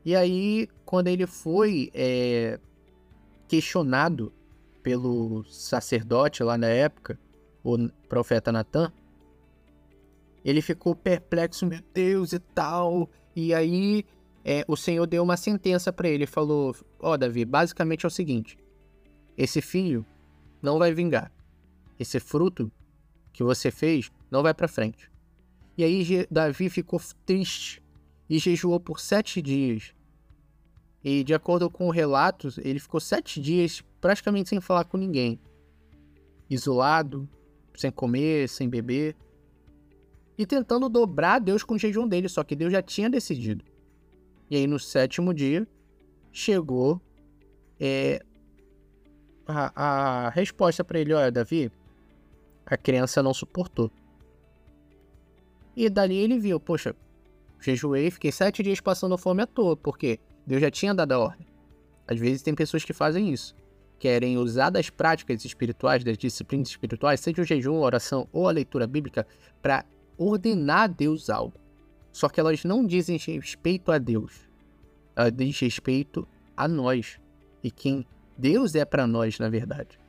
[0.04, 2.60] E aí, quando ele foi é,
[3.48, 4.34] questionado
[4.88, 7.20] pelo sacerdote lá na época,
[7.62, 8.90] o profeta Natan,
[10.46, 13.10] ele ficou perplexo, meu Deus e tal.
[13.36, 14.06] E aí
[14.46, 18.10] é, o Senhor deu uma sentença para ele, falou: Ó, oh, Davi, basicamente é o
[18.10, 18.58] seguinte:
[19.38, 20.06] esse filho
[20.62, 21.34] não vai vingar.
[22.00, 22.72] Esse fruto
[23.34, 25.12] que você fez não vai para frente.
[25.78, 27.84] E aí Davi ficou triste
[28.30, 29.94] e jejuou por sete dias.
[31.10, 35.40] E de acordo com relatos, ele ficou sete dias praticamente sem falar com ninguém.
[36.50, 37.30] Isolado,
[37.74, 39.16] sem comer, sem beber.
[40.38, 43.64] E tentando dobrar Deus com o jejum dele, só que Deus já tinha decidido.
[44.50, 45.66] E aí no sétimo dia,
[46.30, 47.02] chegou
[47.80, 48.22] é,
[49.48, 51.72] a, a resposta para ele: Olha, Davi,
[52.66, 53.90] a criança não suportou.
[55.74, 56.94] E dali ele viu: Poxa,
[57.62, 61.46] jejuei, fiquei sete dias passando fome à toa, porque Deus já tinha dado a ordem.
[62.08, 63.54] Às vezes tem pessoas que fazem isso.
[64.00, 68.52] Querem usar das práticas espirituais, das disciplinas espirituais, seja o jejum, a oração ou a
[68.52, 69.28] leitura bíblica,
[69.62, 69.84] para
[70.18, 71.60] ordenar a Deus algo.
[72.14, 74.50] Só que elas não dizem respeito a Deus.
[75.16, 77.20] Elas dizem respeito a nós.
[77.62, 78.08] E quem
[78.38, 80.00] Deus é para nós, na verdade.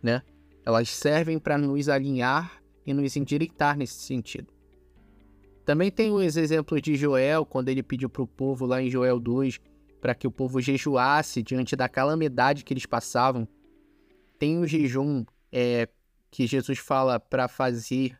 [0.00, 0.22] Né?
[0.64, 4.52] Elas servem para nos alinhar e nos endireitar nesse sentido.
[5.64, 9.18] Também tem os exemplos de Joel, quando ele pediu para o povo lá em Joel
[9.18, 9.60] 2
[10.02, 13.46] para que o povo jejuasse diante da calamidade que eles passavam.
[14.36, 15.88] Tem o jejum é,
[16.28, 18.18] que Jesus fala para fazer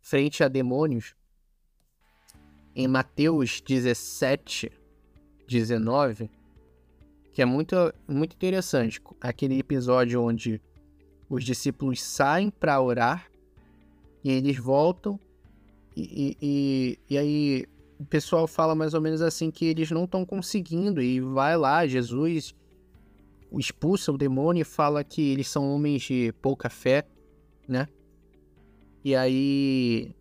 [0.00, 1.14] frente a demônios.
[2.74, 4.72] Em Mateus 17,
[5.46, 6.28] 19,
[7.32, 7.76] que é muito,
[8.08, 9.00] muito interessante.
[9.20, 10.60] Aquele episódio onde
[11.28, 13.30] os discípulos saem para orar
[14.24, 15.20] e eles voltam
[15.96, 17.66] e, e, e, aí
[18.02, 21.86] o pessoal fala mais ou menos assim que eles não estão conseguindo e vai lá,
[21.86, 22.54] Jesus
[23.56, 27.06] expulsa o demônio e fala que eles são homens de pouca fé,
[27.68, 27.86] né?
[29.04, 30.14] E aí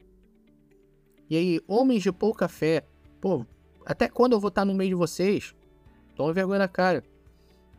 [1.31, 2.83] e aí, homens de pouca fé,
[3.21, 3.45] pô,
[3.85, 5.55] até quando eu vou estar no meio de vocês?
[6.13, 7.05] Toma vergonha na cara.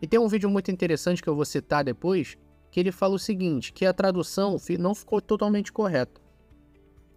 [0.00, 2.34] E tem um vídeo muito interessante que eu vou citar depois,
[2.70, 6.18] que ele fala o seguinte, que a tradução não ficou totalmente correta.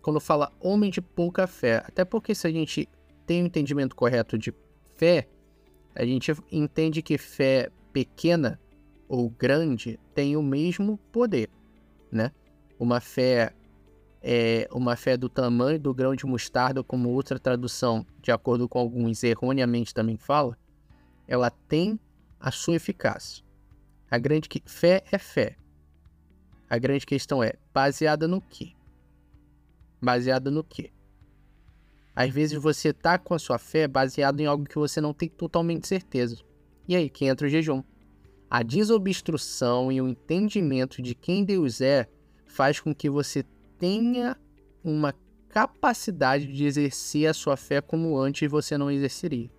[0.05, 2.87] Quando fala homem de pouca fé, até porque se a gente
[3.25, 4.53] tem o um entendimento correto de
[4.95, 5.27] fé,
[5.95, 8.61] a gente entende que fé pequena
[9.07, 11.49] ou grande tem o mesmo poder,
[12.11, 12.31] né?
[12.77, 13.51] Uma fé
[14.21, 18.77] é uma fé do tamanho do grão de mostarda, como outra tradução, de acordo com
[18.77, 20.55] alguns erroneamente também fala,
[21.27, 21.99] ela tem
[22.39, 23.43] a sua eficácia.
[24.11, 24.61] A grande que...
[24.67, 25.55] fé é fé.
[26.69, 28.75] A grande questão é baseada no quê?
[30.05, 30.91] Baseada no quê?
[32.15, 35.27] Às vezes você tá com a sua fé baseado em algo que você não tem
[35.27, 36.37] totalmente certeza.
[36.87, 37.83] E aí que entra o jejum.
[38.47, 42.07] A desobstrução e o entendimento de quem Deus é
[42.45, 43.43] faz com que você
[43.79, 44.37] tenha
[44.83, 45.11] uma
[45.49, 49.49] capacidade de exercer a sua fé como antes você não exerceria.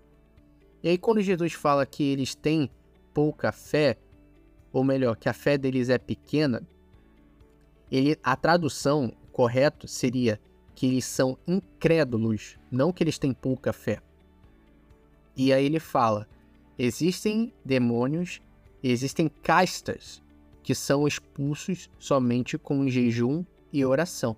[0.81, 2.71] E aí, quando Jesus fala que eles têm
[3.13, 3.99] pouca fé,
[4.73, 6.63] ou melhor, que a fé deles é pequena,
[7.91, 10.41] ele, a tradução correta seria
[10.75, 14.01] que eles são incrédulos, não que eles têm pouca fé.
[15.37, 16.27] E aí ele fala:
[16.79, 18.41] existem demônios,
[18.83, 20.23] existem castas
[20.63, 24.35] que são expulsos somente com jejum e oração.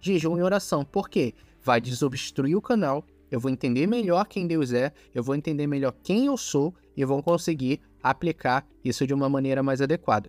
[0.00, 0.84] Jejum e oração.
[0.84, 1.32] Por quê?
[1.62, 5.94] Vai desobstruir o canal, eu vou entender melhor quem Deus é, eu vou entender melhor
[6.02, 10.28] quem eu sou e vou conseguir aplicar isso de uma maneira mais adequada,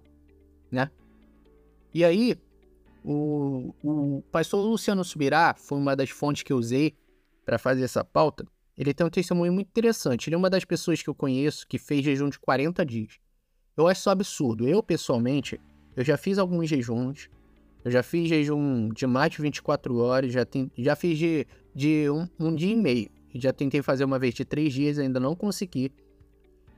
[0.69, 0.91] né?
[1.91, 2.37] E aí,
[3.03, 6.95] o, o pastor Luciano Subirá foi uma das fontes que eu usei
[7.45, 8.45] para fazer essa pauta.
[8.77, 10.27] Ele tem um testemunho muito interessante.
[10.27, 13.19] Ele é uma das pessoas que eu conheço que fez jejum de 40 dias.
[13.75, 14.67] Eu acho isso absurdo.
[14.67, 15.59] Eu, pessoalmente,
[15.95, 17.29] eu já fiz alguns jejuns,
[17.83, 22.09] eu já fiz jejum de mais de 24 horas, já, tem, já fiz de, de
[22.09, 23.09] um, um dia e meio.
[23.33, 25.91] Já tentei fazer uma vez de três dias, ainda não consegui.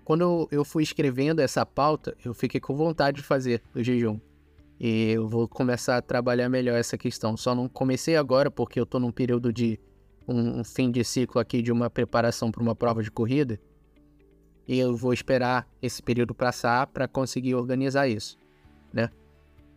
[0.04, 4.20] Quando eu fui escrevendo essa pauta, eu fiquei com vontade de fazer o jejum.
[4.86, 7.38] E eu vou começar a trabalhar melhor essa questão.
[7.38, 9.80] Só não comecei agora porque eu tô num período de
[10.28, 13.58] um, um fim de ciclo aqui de uma preparação para uma prova de corrida.
[14.68, 18.38] E eu vou esperar esse período passar para conseguir organizar isso,
[18.92, 19.10] né?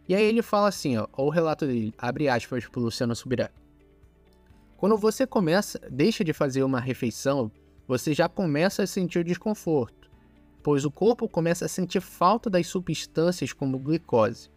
[0.08, 3.48] E aí ele fala assim, ó, o relato dele, abre aspas pro Luciano Subirá.
[4.76, 7.48] Quando você começa, deixa de fazer uma refeição,
[7.86, 10.10] você já começa a sentir desconforto,
[10.64, 14.55] pois o corpo começa a sentir falta das substâncias como glicose.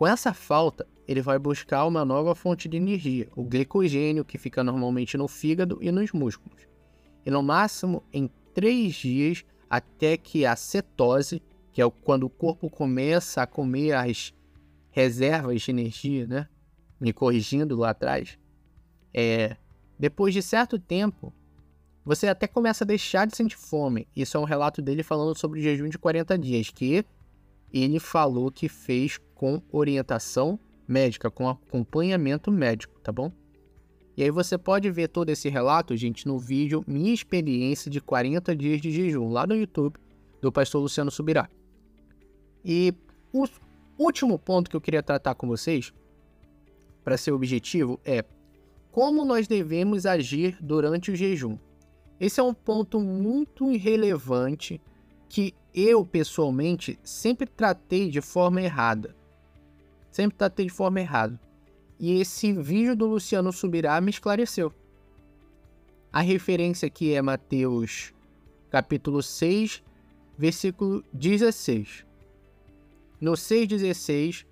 [0.00, 4.64] Com essa falta, ele vai buscar uma nova fonte de energia, o glicogênio, que fica
[4.64, 6.62] normalmente no fígado e nos músculos.
[7.22, 12.70] E no máximo em três dias, até que a cetose, que é quando o corpo
[12.70, 14.32] começa a comer as
[14.90, 16.48] reservas de energia, né?
[16.98, 18.38] me corrigindo lá atrás,
[19.12, 19.54] é,
[19.98, 21.30] depois de certo tempo,
[22.06, 24.08] você até começa a deixar de sentir fome.
[24.16, 27.04] Isso é um relato dele falando sobre o jejum de 40 dias, que
[27.72, 33.32] ele falou que fez com orientação médica, com acompanhamento médico, tá bom?
[34.16, 38.54] E aí você pode ver todo esse relato, gente, no vídeo Minha Experiência de 40
[38.56, 39.98] Dias de Jejum, lá no YouTube,
[40.40, 41.48] do pastor Luciano Subirá.
[42.64, 42.92] E
[43.32, 43.46] o
[43.96, 45.92] último ponto que eu queria tratar com vocês,
[47.04, 48.24] para ser objetivo, é
[48.90, 51.56] como nós devemos agir durante o jejum.
[52.18, 54.80] Esse é um ponto muito irrelevante
[55.30, 59.16] que eu, pessoalmente, sempre tratei de forma errada.
[60.10, 61.40] Sempre tratei de forma errada.
[62.00, 64.74] E esse vídeo do Luciano Subirá me esclareceu.
[66.12, 68.12] A referência aqui é Mateus
[68.68, 69.82] capítulo 6,
[70.36, 72.04] versículo 16.
[73.20, 74.46] No 6,16,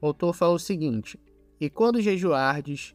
[0.00, 1.18] o autor fala o seguinte:
[1.60, 2.94] E quando jejuardes,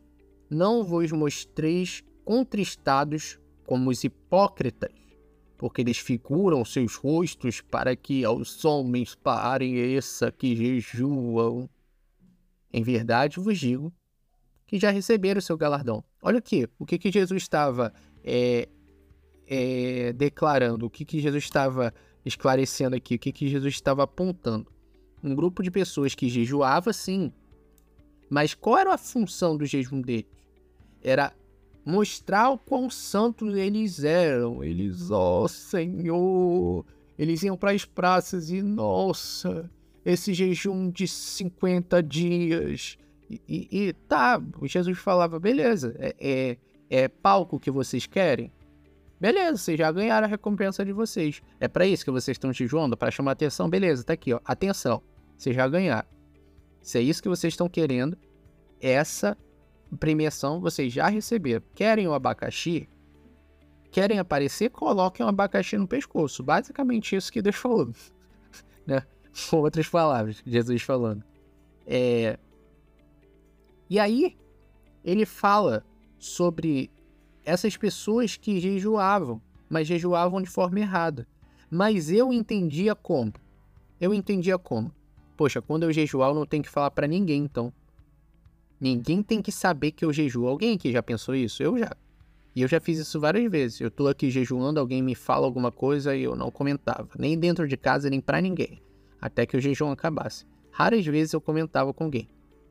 [0.49, 5.04] não vos mostreis contristados como os hipócritas,
[5.57, 11.69] porque desfiguram seus rostos para que aos homens pareça que jejuam.
[12.71, 13.93] Em verdade vos digo
[14.67, 16.03] que já receberam seu galardão.
[16.21, 17.93] Olha aqui, o que, que Jesus estava
[18.23, 18.67] é,
[19.47, 21.93] é, declarando, o que, que Jesus estava
[22.25, 24.71] esclarecendo aqui, o que, que Jesus estava apontando.
[25.23, 27.31] Um grupo de pessoas que jejuava, sim,
[28.29, 30.25] mas qual era a função do jejum deles?
[31.01, 31.31] Era
[31.85, 34.63] mostrar o quão santos eles eram.
[34.63, 36.85] Eles, ó oh, Senhor,
[37.17, 39.69] eles iam para as praças e, nossa,
[40.03, 42.97] esse jejum de 50 dias.
[43.29, 46.57] E, e, e tá, Jesus falava, beleza, é, é,
[46.89, 48.51] é palco que vocês querem?
[49.19, 51.41] Beleza, vocês já ganharam a recompensa de vocês.
[51.59, 53.69] É para isso que vocês estão jejuando, para chamar atenção?
[53.69, 54.39] Beleza, tá aqui, ó.
[54.43, 55.01] Atenção,
[55.37, 56.07] vocês já ganharam.
[56.81, 58.17] Se é isso que vocês estão querendo,
[58.79, 59.37] essa
[59.99, 61.63] premiação vocês já receberam.
[61.73, 62.87] Querem o abacaxi?
[63.91, 64.69] Querem aparecer?
[64.69, 66.43] Coloquem o abacaxi no pescoço.
[66.43, 67.91] Basicamente isso que Deus falou.
[68.85, 69.03] né?
[69.49, 71.23] Com outras palavras, Jesus falando.
[71.85, 72.37] É...
[73.89, 74.35] E aí,
[75.03, 75.85] ele fala
[76.17, 76.89] sobre
[77.45, 81.27] essas pessoas que jejuavam, mas jejuavam de forma errada.
[81.69, 83.33] Mas eu entendia como.
[84.01, 84.91] Eu entendia como.
[85.37, 87.71] Poxa, quando eu jejuar, eu não tenho que falar para ninguém, então.
[88.79, 90.47] Ninguém tem que saber que eu jejuo.
[90.47, 91.63] Alguém aqui já pensou isso?
[91.63, 91.95] Eu já.
[92.55, 93.81] E eu já fiz isso várias vezes.
[93.81, 97.09] Eu tô aqui jejuando, alguém me fala alguma coisa e eu não comentava.
[97.17, 98.81] Nem dentro de casa, nem para ninguém.
[99.19, 100.45] Até que o jejum acabasse.
[100.71, 102.29] Raras vezes eu comentava com alguém,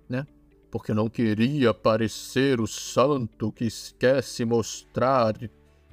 [0.09, 0.26] né?
[0.70, 5.34] Porque eu não queria parecer o santo que esquece mostrar.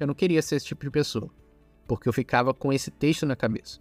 [0.00, 1.30] Eu não queria ser esse tipo de pessoa.
[1.86, 3.80] Porque eu ficava com esse texto na cabeça.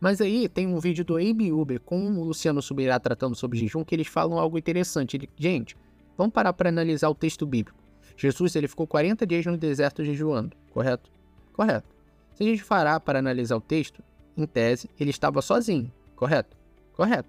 [0.00, 3.84] Mas aí tem um vídeo do Abe Uber com o Luciano Subirá tratando sobre jejum
[3.84, 5.16] que eles falam algo interessante.
[5.16, 5.76] Ele, gente,
[6.16, 7.78] vamos parar para analisar o texto bíblico.
[8.16, 11.10] Jesus ele ficou 40 dias no deserto jejuando, correto?
[11.52, 11.88] Correto.
[12.34, 14.02] Se a gente parar para analisar o texto,
[14.36, 16.56] em tese, ele estava sozinho, correto?
[16.94, 17.28] Correto.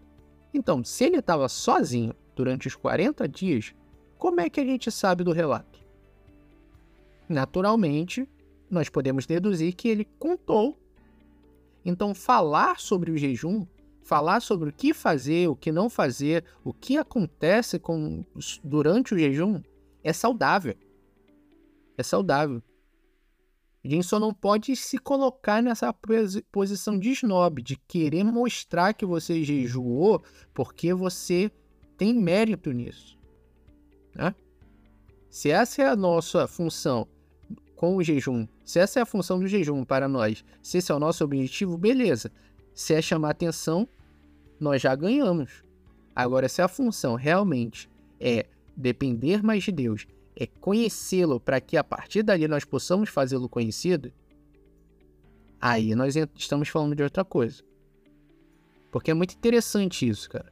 [0.54, 3.74] Então, se ele estava sozinho durante os 40 dias,
[4.18, 5.80] como é que a gente sabe do relato?
[7.28, 8.28] Naturalmente,
[8.70, 10.78] nós podemos deduzir que ele contou
[11.84, 13.66] então, falar sobre o jejum,
[14.04, 18.26] falar sobre o que fazer, o que não fazer, o que acontece com,
[18.64, 19.62] durante o jejum,
[20.04, 20.76] é saudável.
[21.98, 22.62] É saudável.
[23.84, 25.94] A gente só não pode se colocar nessa
[26.52, 30.22] posição de snob, de querer mostrar que você jejuou
[30.54, 31.50] porque você
[31.98, 33.18] tem mérito nisso.
[34.14, 34.36] Né?
[35.30, 37.08] Se essa é a nossa função
[37.80, 38.46] com o jejum.
[38.66, 41.78] Se essa é a função do jejum para nós, se esse é o nosso objetivo,
[41.78, 42.30] beleza.
[42.74, 43.88] Se é chamar atenção,
[44.60, 45.64] nós já ganhamos.
[46.14, 50.06] Agora, se a função realmente é depender mais de Deus,
[50.36, 54.12] é conhecê-lo para que a partir dali nós possamos fazê-lo conhecido,
[55.62, 57.64] aí nós estamos falando de outra coisa.
[58.92, 60.52] Porque é muito interessante isso, cara.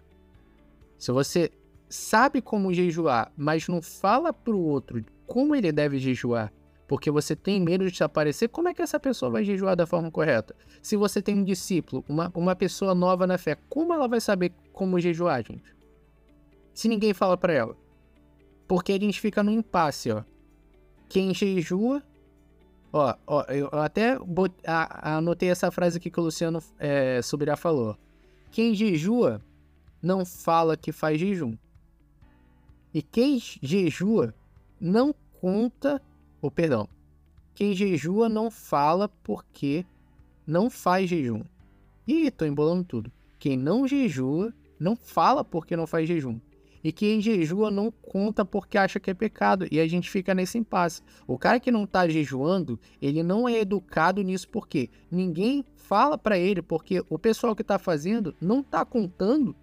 [0.97, 1.51] Se você
[1.89, 6.53] sabe como jejuar, mas não fala para o outro como ele deve jejuar,
[6.87, 10.09] porque você tem medo de desaparecer, como é que essa pessoa vai jejuar da forma
[10.09, 10.55] correta?
[10.81, 14.53] Se você tem um discípulo, uma, uma pessoa nova na fé, como ela vai saber
[14.71, 15.75] como jejuar, gente?
[16.73, 17.75] Se ninguém fala para ela.
[18.67, 20.23] Porque a gente fica no impasse, ó.
[21.09, 22.01] Quem jejua.
[22.93, 27.97] Ó, ó eu até bot, anotei essa frase aqui que o Luciano é, Subirá falou.
[28.51, 29.41] Quem jejua
[30.01, 31.57] não fala que faz jejum.
[32.93, 34.33] E quem jejua
[34.79, 36.01] não conta
[36.41, 36.87] ou perdão,
[37.53, 39.85] quem jejua não fala porque
[40.45, 41.43] não faz jejum.
[42.07, 43.11] Ih, tô embolando tudo.
[43.39, 46.39] Quem não jejua não fala porque não faz jejum.
[46.83, 49.67] E quem jejua não conta porque acha que é pecado.
[49.71, 51.01] E a gente fica nesse impasse.
[51.25, 56.37] O cara que não está jejuando, ele não é educado nisso porque ninguém fala para
[56.37, 59.55] ele, porque o pessoal que está fazendo não está contando,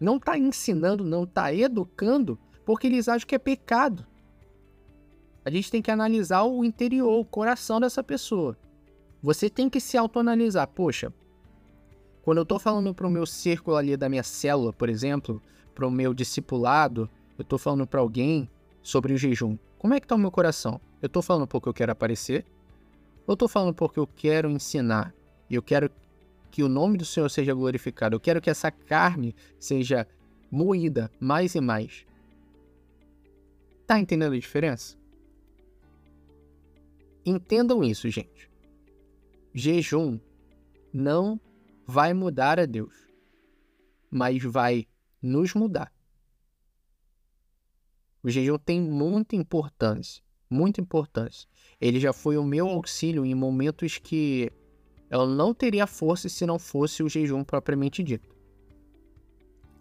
[0.00, 4.06] não está ensinando, não está educando, porque eles acham que é pecado.
[5.44, 8.56] A gente tem que analisar o interior, o coração dessa pessoa.
[9.22, 10.66] Você tem que se autoanalisar.
[10.68, 11.12] Poxa,
[12.22, 15.42] quando eu estou falando para o meu círculo ali da minha célula, por exemplo,
[15.74, 18.48] para o meu discipulado, eu estou falando para alguém
[18.82, 19.58] sobre o jejum.
[19.78, 20.80] Como é que está o meu coração?
[21.00, 22.46] Eu estou falando porque eu quero aparecer?
[23.26, 25.12] Ou estou falando porque eu quero ensinar?
[25.50, 25.90] E eu quero
[26.50, 28.14] que o nome do Senhor seja glorificado.
[28.14, 30.06] Eu quero que essa carne seja
[30.50, 32.06] moída mais e mais.
[33.86, 35.01] Tá entendendo a diferença?
[37.24, 38.50] Entendam isso, gente.
[39.54, 40.18] Jejum
[40.92, 41.40] não
[41.86, 42.94] vai mudar a Deus,
[44.10, 44.86] mas vai
[45.20, 45.92] nos mudar.
[48.22, 51.48] O jejum tem muita importância, muita importância.
[51.80, 54.50] Ele já foi o meu auxílio em momentos que
[55.10, 58.34] eu não teria força se não fosse o jejum propriamente dito.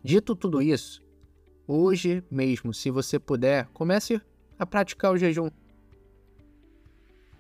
[0.04, 1.04] Dito tudo isso,
[1.68, 4.20] hoje mesmo, se você puder, comece
[4.58, 5.50] a praticar o jejum.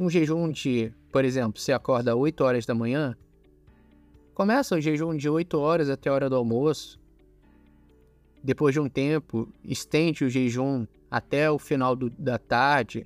[0.01, 3.15] Um jejum de, por exemplo, você acorda 8 horas da manhã,
[4.33, 6.99] começa o jejum de 8 horas até a hora do almoço.
[8.43, 13.05] Depois de um tempo, estende o jejum até o final do, da tarde.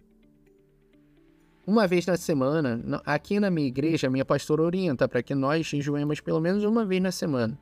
[1.67, 5.65] Uma vez na semana, aqui na minha igreja, a minha pastora orienta para que nós
[5.65, 7.59] jejuemos pelo menos uma vez na semana.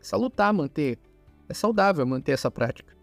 [0.00, 0.96] É salutar manter.
[1.48, 2.96] É saudável manter essa prática.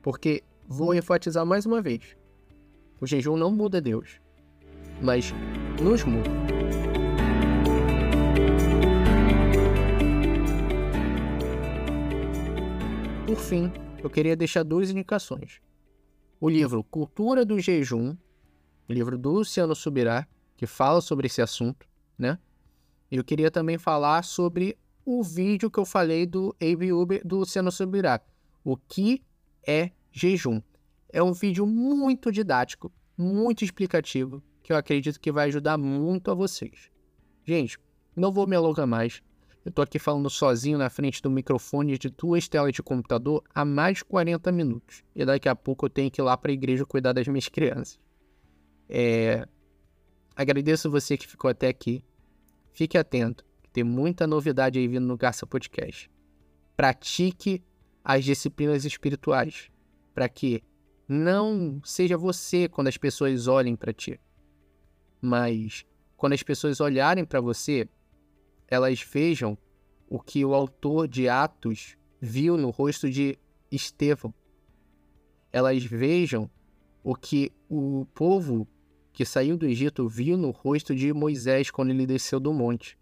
[0.00, 2.16] Porque, vou enfatizar mais uma vez,
[3.02, 4.20] o jejum não muda Deus,
[5.00, 5.34] mas
[5.82, 6.30] nos muda.
[13.26, 13.72] Por fim,
[14.04, 15.60] eu queria deixar duas indicações.
[16.40, 18.16] O livro Cultura do Jejum,
[18.88, 20.24] livro do Luciano Subirá,
[20.56, 22.38] que fala sobre esse assunto, né?
[23.10, 27.72] Eu queria também falar sobre o vídeo que eu falei do Abe Uber do Luciano
[27.72, 28.20] Subirá.
[28.62, 29.24] O que
[29.66, 30.62] é jejum?
[31.12, 36.34] É um vídeo muito didático, muito explicativo, que eu acredito que vai ajudar muito a
[36.34, 36.90] vocês.
[37.44, 37.78] Gente,
[38.16, 39.22] não vou me alongar mais.
[39.62, 43.64] Eu tô aqui falando sozinho na frente do microfone de duas telas de computador há
[43.64, 45.04] mais de 40 minutos.
[45.14, 47.48] E daqui a pouco eu tenho que ir lá para a igreja cuidar das minhas
[47.48, 48.00] crianças.
[48.88, 49.46] É...
[50.34, 52.02] Agradeço você que ficou até aqui.
[52.72, 56.10] Fique atento, tem muita novidade aí vindo no Garça Podcast.
[56.74, 57.62] Pratique
[58.02, 59.70] as disciplinas espirituais
[60.14, 60.62] para que
[61.12, 64.18] não seja você quando as pessoas olhem para ti,
[65.20, 65.84] mas
[66.16, 67.86] quando as pessoas olharem para você,
[68.66, 69.56] elas vejam
[70.08, 73.38] o que o autor de Atos viu no rosto de
[73.70, 74.32] Estevão.
[75.52, 76.50] Elas vejam
[77.04, 78.66] o que o povo
[79.12, 82.98] que saiu do Egito viu no rosto de Moisés quando ele desceu do monte.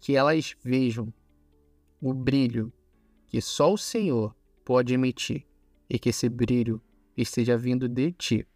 [0.00, 1.12] Que elas vejam
[2.00, 2.72] o brilho
[3.26, 5.46] que só o Senhor pode emitir
[5.88, 6.80] e que esse brilho
[7.16, 8.46] esteja vindo de ti,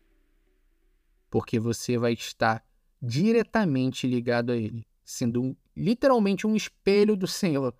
[1.30, 2.64] porque você vai estar
[3.00, 7.74] diretamente ligado a Ele, sendo um, literalmente um espelho do Senhor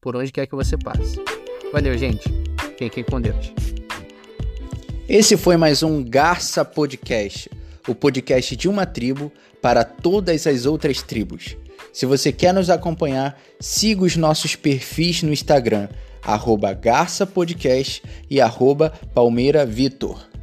[0.00, 1.16] por onde quer que você passe.
[1.72, 2.28] Valeu, gente.
[2.78, 3.52] Fiquem com Deus.
[5.08, 7.50] Esse foi mais um Garça Podcast,
[7.86, 9.32] o podcast de uma tribo
[9.62, 11.56] para todas as outras tribos.
[11.96, 15.88] Se você quer nos acompanhar, siga os nossos perfis no Instagram
[16.22, 20.35] arroba Garça Podcast e arroba Palmeira Vitor.